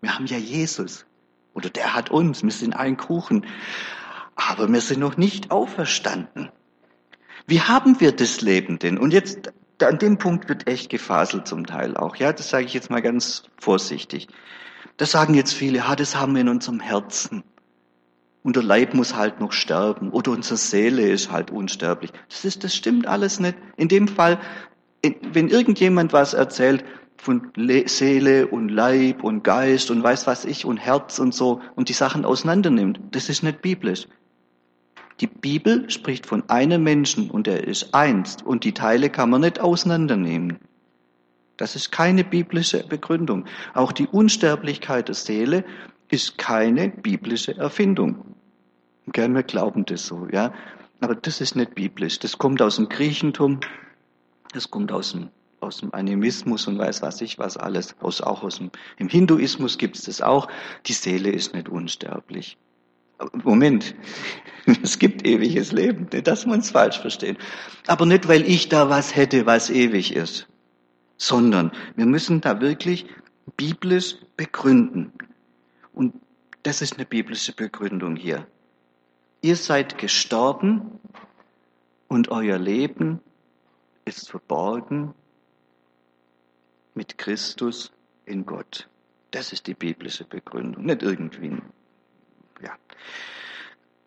[0.01, 1.05] Wir haben ja Jesus.
[1.53, 3.45] Oder der hat uns, wir sind ein Kuchen.
[4.37, 6.49] Aber wir sind noch nicht auferstanden.
[7.47, 8.97] Wie haben wir das Leben denn?
[8.97, 12.15] Und jetzt, an dem Punkt wird echt gefaselt zum Teil auch.
[12.15, 14.27] Ja, das sage ich jetzt mal ganz vorsichtig.
[14.97, 17.43] Da sagen jetzt viele, ja, das haben wir in unserem Herzen.
[18.43, 20.11] Und der Leib muss halt noch sterben.
[20.11, 22.11] Oder unsere Seele ist halt unsterblich.
[22.29, 23.57] Das ist, das stimmt alles nicht.
[23.75, 24.39] In dem Fall,
[25.01, 26.85] wenn irgendjemand was erzählt,
[27.17, 31.61] von Le Seele und Leib und Geist und weiß was ich und Herz und so
[31.75, 32.99] und die Sachen auseinander nimmt.
[33.11, 34.07] Das ist nicht biblisch.
[35.19, 39.41] Die Bibel spricht von einem Menschen und er ist eins und die Teile kann man
[39.41, 40.59] nicht auseinandernehmen.
[41.57, 43.45] Das ist keine biblische Begründung.
[43.73, 45.65] Auch die Unsterblichkeit der Seele
[46.09, 48.35] ist keine biblische Erfindung.
[49.07, 50.53] Gern, wir glauben das so, ja.
[50.99, 52.19] Aber das ist nicht biblisch.
[52.19, 53.59] Das kommt aus dem Griechentum,
[54.53, 57.95] das kommt aus dem, aus dem Animismus und weiß was ich was alles.
[58.01, 60.47] Aus, auch aus dem, im Hinduismus gibt es das auch.
[60.85, 62.57] Die Seele ist nicht unsterblich.
[63.43, 63.95] Moment,
[64.83, 67.37] es gibt ewiges Leben, nicht, dass wir uns falsch verstehen.
[67.87, 70.47] Aber nicht, weil ich da was hätte, was ewig ist,
[71.17, 73.07] sondern wir müssen da wirklich
[73.55, 75.13] biblisch begründen.
[75.93, 76.13] Und
[76.63, 78.45] das ist eine biblische Begründung hier.
[79.41, 80.99] Ihr seid gestorben
[82.07, 83.19] und euer Leben
[84.05, 85.13] ist verborgen
[86.93, 87.91] mit Christus
[88.25, 88.89] in Gott.
[89.31, 91.57] Das ist die biblische Begründung, nicht irgendwie.
[92.61, 92.75] Ja.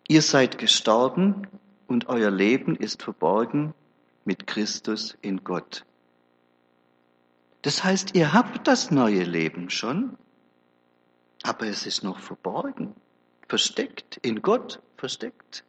[0.07, 1.47] Ihr seid gestorben
[1.87, 3.73] und euer Leben ist verborgen
[4.25, 5.85] mit Christus in Gott.
[7.61, 10.17] Das heißt, ihr habt das neue Leben schon,
[11.43, 12.95] aber es ist noch verborgen,
[13.47, 15.63] versteckt, in Gott versteckt.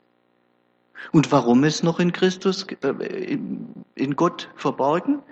[1.11, 3.39] Und warum ist noch in Christus, äh,
[3.95, 5.23] in Gott verborgen?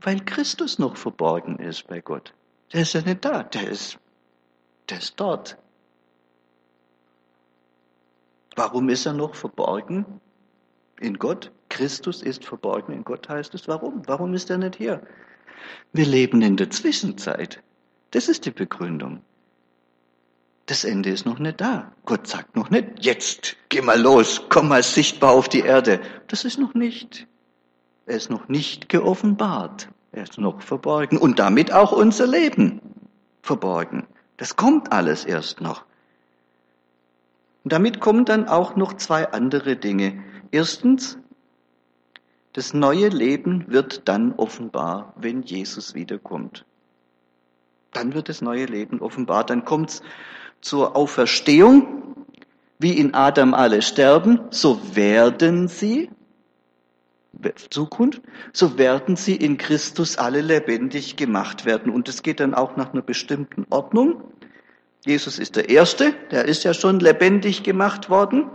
[0.00, 2.32] Weil Christus noch verborgen ist bei Gott.
[2.72, 3.98] Der ist ja nicht da, der ist,
[4.88, 5.56] der ist dort.
[8.54, 10.06] Warum ist er noch verborgen
[11.00, 11.50] in Gott?
[11.68, 13.68] Christus ist verborgen in Gott heißt es.
[13.68, 14.02] Warum?
[14.06, 15.02] Warum ist er nicht hier?
[15.92, 17.62] Wir leben in der Zwischenzeit.
[18.12, 19.20] Das ist die Begründung.
[20.66, 21.92] Das Ende ist noch nicht da.
[22.06, 26.00] Gott sagt noch nicht, jetzt geh mal los, komm mal sichtbar auf die Erde.
[26.28, 27.26] Das ist noch nicht.
[28.06, 29.88] Er ist noch nicht geoffenbart.
[30.12, 32.80] Er ist noch verborgen und damit auch unser Leben
[33.42, 34.06] verborgen.
[34.36, 35.84] Das kommt alles erst noch.
[37.64, 40.22] Und damit kommen dann auch noch zwei andere Dinge.
[40.50, 41.18] Erstens,
[42.52, 46.64] das neue Leben wird dann offenbar, wenn Jesus wiederkommt.
[47.92, 49.44] Dann wird das neue Leben offenbar.
[49.44, 50.02] Dann kommt es
[50.60, 52.14] zur Auferstehung.
[52.78, 56.10] Wie in Adam alle sterben, so werden sie,
[57.70, 58.22] Zukunft,
[58.52, 61.92] so werden sie in Christus alle lebendig gemacht werden.
[61.92, 64.22] Und es geht dann auch nach einer bestimmten Ordnung.
[65.04, 68.50] Jesus ist der Erste, der ist ja schon lebendig gemacht worden.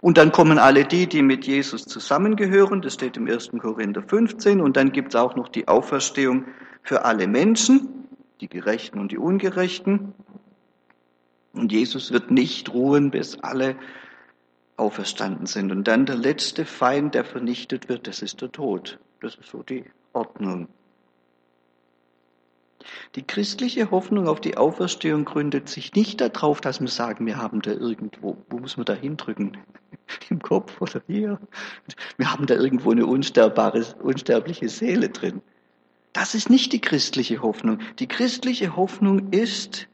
[0.00, 3.52] Und dann kommen alle die, die mit Jesus zusammengehören, das steht im 1.
[3.58, 4.60] Korinther 15.
[4.60, 6.44] Und dann gibt es auch noch die Auferstehung
[6.82, 8.06] für alle Menschen,
[8.40, 10.12] die Gerechten und die Ungerechten.
[11.54, 13.76] Und Jesus wird nicht ruhen, bis alle
[14.76, 15.70] auferstanden sind.
[15.70, 18.98] Und dann der letzte Feind, der vernichtet wird, das ist der Tod.
[19.20, 20.68] Das ist so die Ordnung.
[23.14, 27.62] Die christliche Hoffnung auf die Auferstehung gründet sich nicht darauf, dass wir sagen, wir haben
[27.62, 29.56] da irgendwo, wo muss man da hindrücken?
[30.30, 31.38] Im Kopf oder hier?
[32.16, 35.40] Wir haben da irgendwo eine unsterbbare, unsterbliche Seele drin.
[36.12, 37.78] Das ist nicht die christliche Hoffnung.
[37.98, 39.88] Die christliche Hoffnung ist,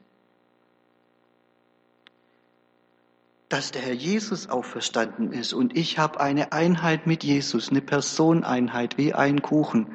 [3.51, 8.97] dass der Herr Jesus auferstanden ist und ich habe eine Einheit mit Jesus, eine Personeinheit
[8.97, 9.87] wie ein Kuchen.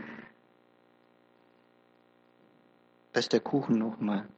[3.14, 4.28] Das ist der Kuchen nochmal.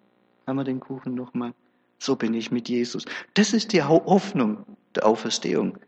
[0.46, 1.52] Haben wir den Kuchen nochmal?
[1.98, 3.06] So bin ich mit Jesus.
[3.34, 5.78] Das ist die Hoffnung der Auferstehung.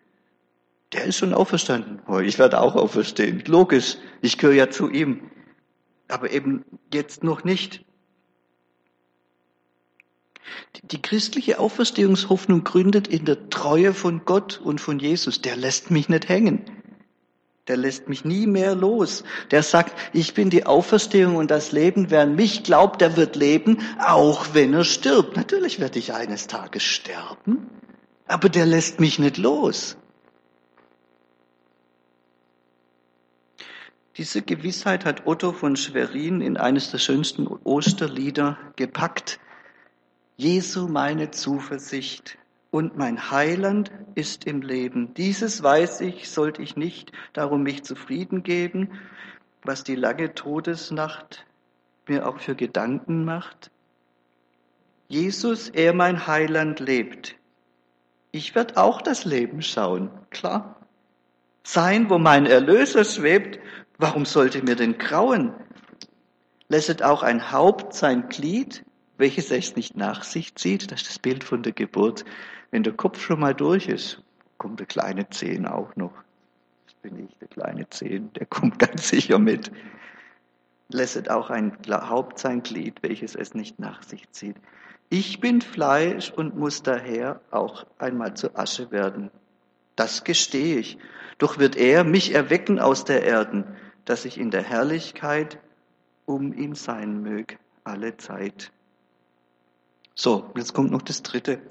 [0.92, 2.02] Der ist schon auferstanden.
[2.08, 3.44] Oh, ich werde auch auferstehen.
[3.46, 3.96] Logisch.
[4.22, 5.30] Ich gehöre ja zu ihm.
[6.08, 7.84] Aber eben jetzt noch nicht.
[10.82, 15.40] Die christliche Auferstehungshoffnung gründet in der Treue von Gott und von Jesus.
[15.40, 16.64] Der lässt mich nicht hängen.
[17.68, 19.22] Der lässt mich nie mehr los.
[19.50, 22.10] Der sagt, ich bin die Auferstehung und das Leben.
[22.10, 25.36] Wer an mich glaubt, der wird leben, auch wenn er stirbt.
[25.36, 27.68] Natürlich werde ich eines Tages sterben,
[28.26, 29.96] aber der lässt mich nicht los.
[34.16, 39.38] Diese Gewissheit hat Otto von Schwerin in eines der schönsten Osterlieder gepackt.
[40.40, 42.38] Jesu meine Zuversicht
[42.70, 45.12] und mein Heiland ist im Leben.
[45.12, 48.88] Dieses weiß ich, sollte ich nicht darum mich zufrieden geben,
[49.64, 51.44] was die lange Todesnacht
[52.08, 53.70] mir auch für Gedanken macht.
[55.08, 57.36] Jesus, er mein Heiland lebt.
[58.32, 60.80] Ich werde auch das Leben schauen, klar.
[61.64, 63.58] Sein, wo mein Erlöser schwebt,
[63.98, 65.52] warum sollte mir denn grauen?
[66.70, 68.86] Lässet auch ein Haupt sein Glied
[69.20, 70.90] welches es nicht nach sich zieht.
[70.90, 72.24] Das ist das Bild von der Geburt.
[72.70, 74.22] Wenn der Kopf schon mal durch ist,
[74.58, 76.12] kommt der kleine Zehen auch noch.
[76.86, 79.70] Das bin ich, der kleine Zehen, der kommt ganz sicher mit.
[80.88, 84.56] lässet auch ein Haupt sein Glied, welches es nicht nach sich zieht.
[85.08, 89.30] Ich bin Fleisch und muss daher auch einmal zu Asche werden.
[89.96, 90.98] Das gestehe ich.
[91.38, 93.64] Doch wird er mich erwecken aus der Erden,
[94.04, 95.58] dass ich in der Herrlichkeit
[96.26, 98.70] um ihn sein mög, alle Zeit.
[100.22, 101.62] So, jetzt kommt noch das dritte.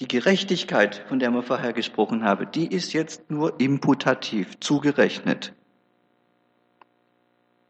[0.00, 5.54] Die Gerechtigkeit, von der wir vorher gesprochen haben, die ist jetzt nur imputativ zugerechnet.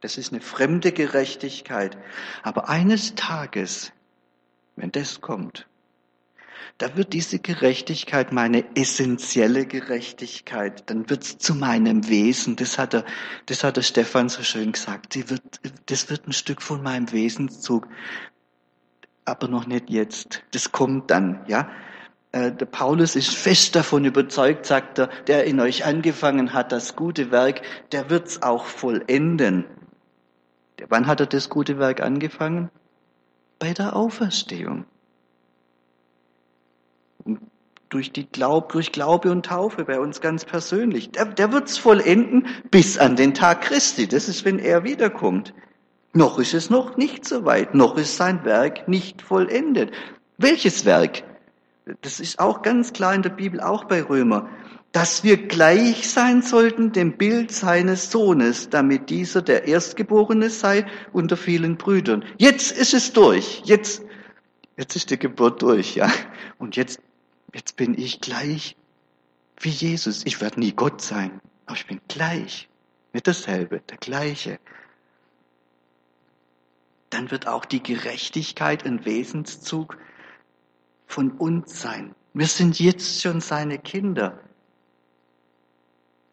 [0.00, 1.98] Das ist eine fremde Gerechtigkeit.
[2.42, 3.92] Aber eines Tages,
[4.74, 5.66] wenn das kommt,
[6.78, 12.56] da wird diese Gerechtigkeit meine essentielle Gerechtigkeit, dann wird's zu meinem Wesen.
[12.56, 13.04] Das hat er,
[13.44, 15.12] das hat der Stefan so schön gesagt.
[15.12, 15.42] Sie wird,
[15.90, 17.86] das wird ein Stück von meinem Wesenszug.
[19.26, 20.42] Aber noch nicht jetzt.
[20.52, 21.68] Das kommt dann, ja.
[22.32, 26.96] Äh, der Paulus ist fest davon überzeugt, sagt er, der in euch angefangen hat, das
[26.96, 27.62] gute Werk,
[27.92, 29.64] der wird's auch vollenden.
[30.88, 32.70] Wann hat er das gute Werk angefangen?
[33.58, 34.84] Bei der Auferstehung.
[37.24, 37.40] Und
[37.88, 41.10] durch, die Glaub, durch Glaube und Taufe bei uns ganz persönlich.
[41.10, 44.06] Der, der wird's vollenden bis an den Tag Christi.
[44.06, 45.52] Das ist, wenn er wiederkommt.
[46.16, 47.74] Noch ist es noch nicht so weit.
[47.74, 49.92] Noch ist sein Werk nicht vollendet.
[50.38, 51.22] Welches Werk?
[52.02, 54.48] Das ist auch ganz klar in der Bibel, auch bei Römer
[54.96, 61.36] dass wir gleich sein sollten dem Bild seines Sohnes, damit dieser der Erstgeborene sei unter
[61.36, 62.24] vielen Brüdern.
[62.38, 63.60] Jetzt ist es durch.
[63.66, 64.02] Jetzt,
[64.78, 66.10] jetzt ist die Geburt durch, ja.
[66.56, 66.98] Und jetzt,
[67.52, 68.74] jetzt bin ich gleich
[69.60, 70.24] wie Jesus.
[70.24, 72.66] Ich werde nie Gott sein, aber ich bin gleich.
[73.12, 74.58] Nicht dasselbe, der gleiche.
[77.10, 79.98] Dann wird auch die Gerechtigkeit ein Wesenszug
[81.06, 82.14] von uns sein.
[82.34, 84.38] Wir sind jetzt schon seine Kinder.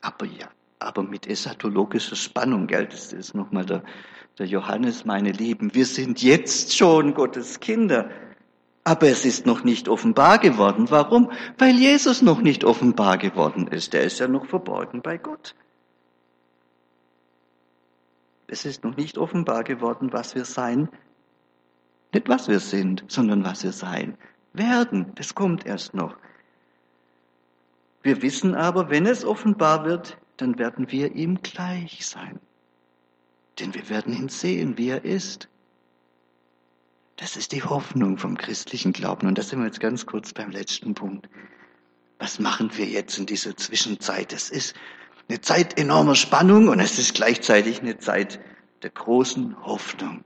[0.01, 0.49] Aber ja,
[0.79, 2.87] aber mit eschatologischer Spannung, gell?
[2.87, 3.83] Das ist nochmal der,
[4.37, 5.73] der Johannes, meine Lieben.
[5.73, 8.09] Wir sind jetzt schon Gottes Kinder.
[8.83, 10.87] Aber es ist noch nicht offenbar geworden.
[10.89, 11.31] Warum?
[11.57, 13.93] Weil Jesus noch nicht offenbar geworden ist.
[13.93, 15.55] Der ist ja noch verborgen bei Gott.
[18.47, 20.89] Es ist noch nicht offenbar geworden, was wir sein.
[22.13, 24.17] Nicht was wir sind, sondern was wir sein
[24.53, 25.11] werden.
[25.15, 26.15] Das kommt erst noch.
[28.01, 32.39] Wir wissen aber, wenn es offenbar wird, dann werden wir ihm gleich sein.
[33.59, 35.47] Denn wir werden ihn sehen, wie er ist.
[37.17, 39.27] Das ist die Hoffnung vom christlichen Glauben.
[39.27, 41.29] Und da sind wir jetzt ganz kurz beim letzten Punkt.
[42.19, 44.33] Was machen wir jetzt in dieser Zwischenzeit?
[44.33, 44.75] Es ist
[45.29, 48.39] eine Zeit enormer Spannung und es ist gleichzeitig eine Zeit
[48.81, 50.23] der großen Hoffnung.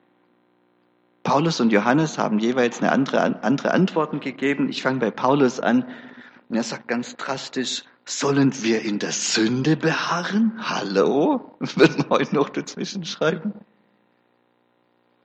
[1.24, 4.70] Paulus und Johannes haben jeweils eine andere, andere Antworten gegeben.
[4.70, 5.86] Ich fange bei Paulus an.
[6.48, 10.54] Und er sagt ganz drastisch, sollen wir in der Sünde beharren?
[10.58, 11.56] Hallo?
[11.60, 13.54] Würden wir heute noch dazwischen schreiben?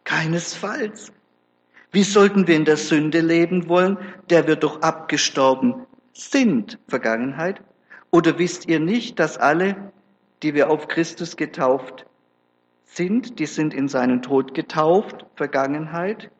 [0.03, 1.13] Keinesfalls.
[1.93, 3.97] Wie sollten wir in der Sünde leben wollen,
[4.29, 7.63] der wir doch abgestorben sind, Vergangenheit?
[8.13, 9.91] Oder wisst ihr nicht, dass alle,
[10.43, 12.05] die wir auf Christus getauft
[12.85, 16.31] sind, die sind in seinen Tod getauft, Vergangenheit?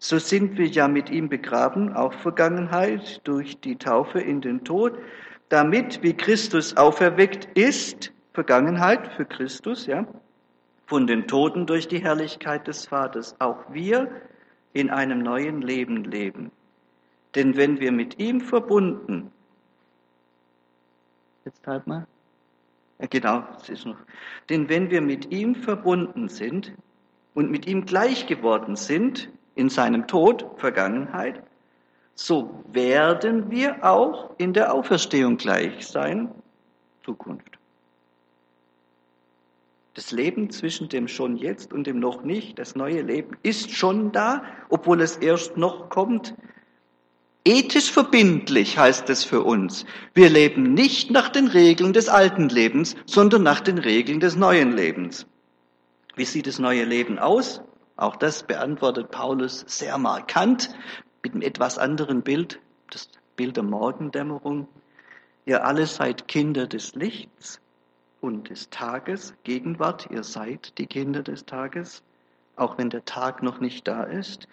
[0.00, 4.98] So sind wir ja mit ihm begraben, auch Vergangenheit, durch die Taufe in den Tod,
[5.48, 10.04] damit, wie Christus auferweckt ist, Vergangenheit für Christus, ja,
[10.86, 14.10] von den Toten durch die Herrlichkeit des Vaters, auch wir
[14.72, 16.50] in einem neuen Leben leben.
[17.36, 19.30] Denn wenn wir mit ihm verbunden,
[21.44, 22.06] jetzt halt mal,
[23.00, 23.98] ja, genau, es ist noch,
[24.48, 26.72] denn wenn wir mit ihm verbunden sind
[27.34, 31.42] und mit ihm gleich geworden sind, in seinem Tod, Vergangenheit,
[32.14, 36.30] so werden wir auch in der Auferstehung gleich sein,
[37.04, 37.58] Zukunft.
[39.94, 44.12] Das Leben zwischen dem schon jetzt und dem noch nicht, das neue Leben ist schon
[44.12, 46.34] da, obwohl es erst noch kommt.
[47.48, 49.86] Ethisch verbindlich heißt es für uns.
[50.12, 54.72] Wir leben nicht nach den Regeln des alten Lebens, sondern nach den Regeln des neuen
[54.72, 55.26] Lebens.
[56.14, 57.62] Wie sieht das neue Leben aus?
[57.96, 60.68] Auch das beantwortet Paulus sehr markant
[61.22, 64.68] mit einem etwas anderen Bild, das Bild der Morgendämmerung.
[65.46, 67.62] Ihr alle seid Kinder des Lichts
[68.20, 72.02] und des Tages, Gegenwart, ihr seid die Kinder des Tages,
[72.56, 74.48] auch wenn der Tag noch nicht da ist.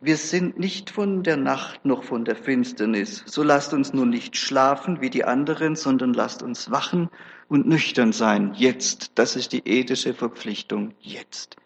[0.00, 3.22] Wir sind nicht von der Nacht noch von der Finsternis.
[3.26, 7.08] So lasst uns nur nicht schlafen wie die anderen, sondern lasst uns wachen
[7.48, 8.52] und nüchtern sein.
[8.54, 10.92] Jetzt, das ist die ethische Verpflichtung.
[11.00, 11.56] Jetzt.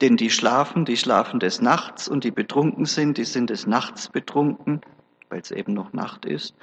[0.00, 4.08] Denn die schlafen, die schlafen des Nachts und die betrunken sind, die sind des Nachts
[4.08, 4.80] betrunken,
[5.28, 6.54] weil es eben noch Nacht ist.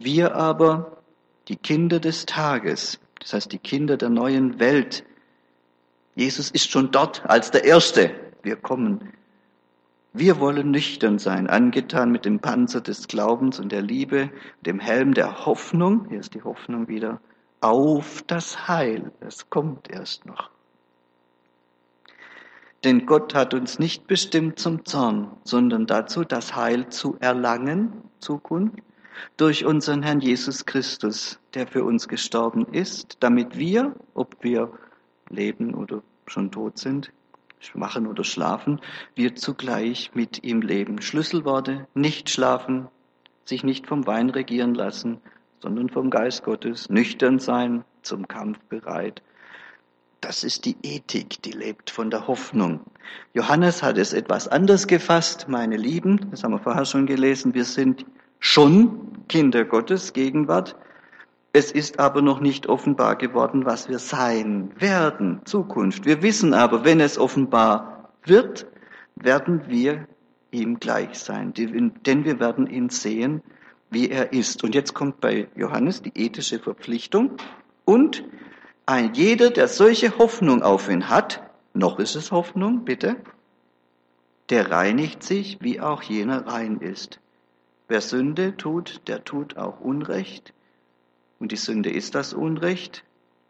[0.00, 1.00] Wir aber,
[1.46, 5.04] die Kinder des Tages, das heißt die Kinder der neuen Welt,
[6.16, 8.10] Jesus ist schon dort als der Erste.
[8.42, 9.12] Wir kommen.
[10.12, 14.30] Wir wollen nüchtern sein, angetan mit dem Panzer des Glaubens und der Liebe,
[14.60, 17.20] dem Helm der Hoffnung, hier ist die Hoffnung wieder,
[17.60, 19.12] auf das Heil.
[19.20, 20.50] Es kommt erst noch.
[22.82, 28.82] Denn Gott hat uns nicht bestimmt zum Zorn, sondern dazu, das Heil zu erlangen, Zukunft,
[29.36, 34.72] durch unseren Herrn Jesus Christus, der für uns gestorben ist, damit wir, ob wir
[35.28, 37.12] leben oder schon tot sind,
[37.60, 38.80] schwachen oder schlafen,
[39.14, 41.00] wir zugleich mit ihm leben.
[41.00, 42.88] Schlüsselworte, nicht schlafen,
[43.44, 45.20] sich nicht vom Wein regieren lassen,
[45.60, 49.22] sondern vom Geist Gottes, nüchtern sein, zum Kampf bereit.
[50.20, 52.80] Das ist die Ethik, die lebt von der Hoffnung.
[53.32, 57.64] Johannes hat es etwas anders gefasst, meine Lieben, das haben wir vorher schon gelesen, wir
[57.64, 58.04] sind
[58.38, 60.76] schon Kinder Gottes, Gegenwart.
[61.52, 66.04] Es ist aber noch nicht offenbar geworden, was wir sein werden, Zukunft.
[66.04, 68.66] Wir wissen aber, wenn es offenbar wird,
[69.16, 70.06] werden wir
[70.52, 73.42] ihm gleich sein, denn wir werden ihn sehen,
[73.90, 74.62] wie er ist.
[74.62, 77.32] Und jetzt kommt bei Johannes die ethische Verpflichtung
[77.84, 78.24] und
[78.86, 81.42] ein jeder, der solche Hoffnung auf ihn hat,
[81.74, 83.16] noch ist es Hoffnung, bitte,
[84.50, 87.20] der reinigt sich, wie auch jener rein ist.
[87.88, 90.52] Wer Sünde tut, der tut auch Unrecht.
[91.40, 93.02] Und die Sünde ist das Unrecht.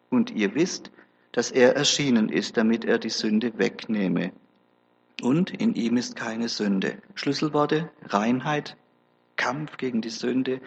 [0.09, 0.91] Und ihr wisst,
[1.33, 4.33] dass er erschienen ist, damit er die Sünde wegnehme.
[5.21, 7.03] Und in ihm ist keine Sünde.
[7.15, 8.77] Schlüsselworte, Reinheit,
[9.37, 10.61] Kampf gegen die Sünde,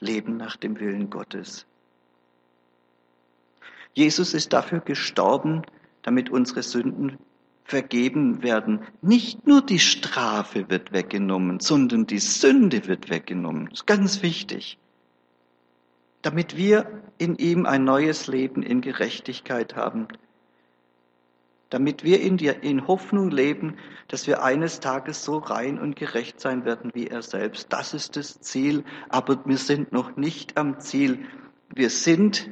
[0.00, 1.66] Leben nach dem Willen Gottes.
[3.94, 5.62] Jesus ist dafür gestorben,
[6.02, 7.18] damit unsere Sünden
[7.64, 8.80] vergeben werden.
[9.00, 13.66] Nicht nur die Strafe wird weggenommen, sondern die Sünde wird weggenommen.
[13.70, 14.78] Das ist ganz wichtig.
[16.24, 20.08] Damit wir in ihm ein neues Leben in Gerechtigkeit haben.
[21.68, 23.76] Damit wir in, der, in Hoffnung leben,
[24.08, 27.70] dass wir eines Tages so rein und gerecht sein werden wie er selbst.
[27.74, 31.26] Das ist das Ziel, aber wir sind noch nicht am Ziel.
[31.74, 32.48] Wir sind,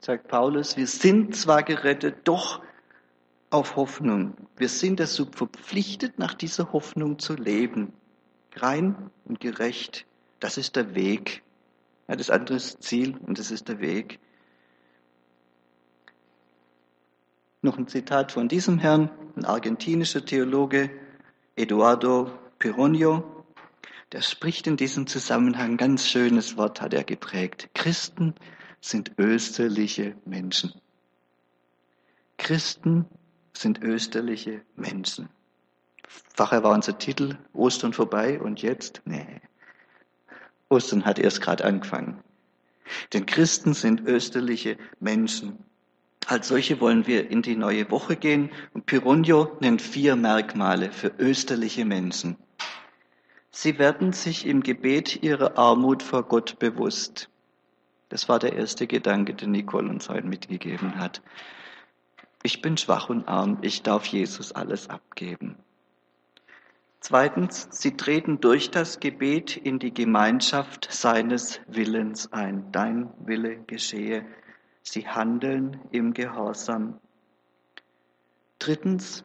[0.00, 2.60] sagt Paulus, wir sind zwar gerettet, doch
[3.50, 4.34] auf Hoffnung.
[4.56, 7.92] Wir sind dazu verpflichtet, nach dieser Hoffnung zu leben.
[8.56, 10.06] Rein und gerecht.
[10.40, 11.44] Das ist der Weg.
[12.08, 14.18] Ja, das andere ist Ziel und das ist der Weg.
[17.62, 20.90] Noch ein Zitat von diesem Herrn, ein argentinischer Theologe,
[21.54, 23.44] Eduardo Pironio.
[24.10, 27.70] Der spricht in diesem Zusammenhang ganz schönes Wort, hat er geprägt.
[27.74, 28.34] Christen
[28.80, 30.74] sind österliche Menschen.
[32.36, 33.06] Christen
[33.56, 35.28] sind österliche Menschen.
[36.34, 39.02] Vorher war unser Titel Ostern vorbei und jetzt?
[39.04, 39.40] Nee.
[40.72, 42.18] Ostern hat erst gerade angefangen.
[43.12, 45.58] Denn Christen sind österliche Menschen.
[46.26, 51.12] Als solche wollen wir in die neue Woche gehen und Pironio nennt vier Merkmale für
[51.18, 52.36] österliche Menschen.
[53.50, 57.28] Sie werden sich im Gebet ihrer Armut vor Gott bewusst.
[58.08, 61.22] Das war der erste Gedanke, den Nicole uns heute mitgegeben hat.
[62.42, 65.56] Ich bin schwach und arm, ich darf Jesus alles abgeben.
[67.04, 72.70] Zweitens, sie treten durch das Gebet in die Gemeinschaft seines Willens ein.
[72.70, 74.24] Dein Wille geschehe.
[74.84, 77.00] Sie handeln im Gehorsam.
[78.60, 79.24] Drittens,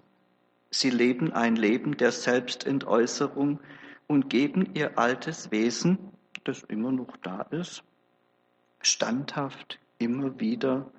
[0.71, 3.59] sie leben ein Leben der Selbstentäußerung
[4.07, 5.99] und geben ihr altes Wesen,
[6.45, 7.83] das immer noch da ist,
[8.81, 10.89] standhaft immer wieder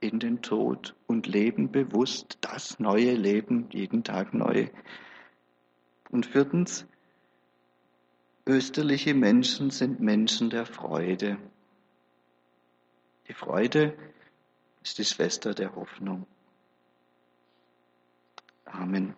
[0.00, 4.68] in den Tod und leben bewusst das neue Leben jeden Tag neu.
[6.12, 6.86] Und viertens,
[8.46, 11.38] österliche Menschen sind Menschen der Freude.
[13.28, 13.96] Die Freude
[14.82, 16.26] ist die Schwester der Hoffnung.
[18.66, 19.14] Amen.